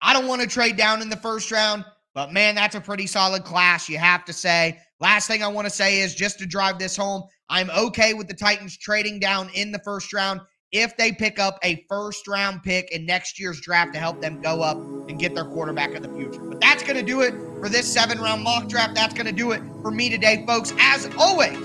I 0.00 0.12
don't 0.12 0.26
want 0.26 0.42
to 0.42 0.48
trade 0.48 0.76
down 0.76 1.02
in 1.02 1.08
the 1.08 1.16
first 1.16 1.52
round, 1.52 1.84
but 2.14 2.32
man, 2.32 2.54
that's 2.54 2.74
a 2.74 2.80
pretty 2.80 3.06
solid 3.06 3.44
class, 3.44 3.88
you 3.88 3.98
have 3.98 4.24
to 4.24 4.32
say. 4.32 4.78
Last 5.00 5.26
thing 5.26 5.42
I 5.42 5.48
want 5.48 5.66
to 5.66 5.70
say 5.70 6.00
is 6.00 6.14
just 6.14 6.38
to 6.38 6.46
drive 6.46 6.78
this 6.78 6.96
home, 6.96 7.22
I'm 7.48 7.70
okay 7.70 8.14
with 8.14 8.28
the 8.28 8.34
Titans 8.34 8.78
trading 8.78 9.20
down 9.20 9.50
in 9.54 9.72
the 9.72 9.78
first 9.80 10.12
round 10.12 10.40
if 10.72 10.96
they 10.96 11.12
pick 11.12 11.38
up 11.38 11.58
a 11.62 11.84
first 11.88 12.26
round 12.26 12.62
pick 12.62 12.90
in 12.90 13.04
next 13.04 13.38
year's 13.38 13.60
draft 13.60 13.92
to 13.92 14.00
help 14.00 14.20
them 14.20 14.40
go 14.40 14.62
up 14.62 14.78
and 14.78 15.18
get 15.18 15.34
their 15.34 15.44
quarterback 15.44 15.94
of 15.94 16.02
the 16.02 16.08
future. 16.08 16.40
But 16.40 16.60
that's 16.60 16.82
going 16.82 16.96
to 16.96 17.02
do 17.02 17.20
it 17.20 17.34
for 17.60 17.68
this 17.68 17.86
seven 17.86 18.18
round 18.18 18.42
mock 18.42 18.68
draft. 18.68 18.94
That's 18.94 19.12
going 19.12 19.26
to 19.26 19.32
do 19.32 19.52
it 19.52 19.62
for 19.82 19.90
me 19.90 20.08
today, 20.08 20.44
folks. 20.46 20.72
As 20.78 21.10
always, 21.18 21.58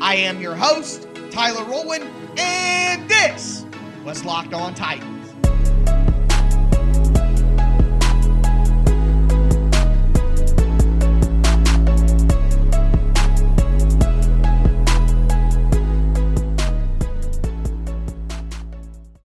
I 0.00 0.14
am 0.14 0.40
your 0.40 0.54
host, 0.54 1.08
Tyler 1.32 1.64
Rolwin, 1.64 2.06
and 2.38 3.08
this 3.08 3.64
was 4.04 4.22
Locked 4.22 4.52
On 4.52 4.74
Titans. 4.74 5.11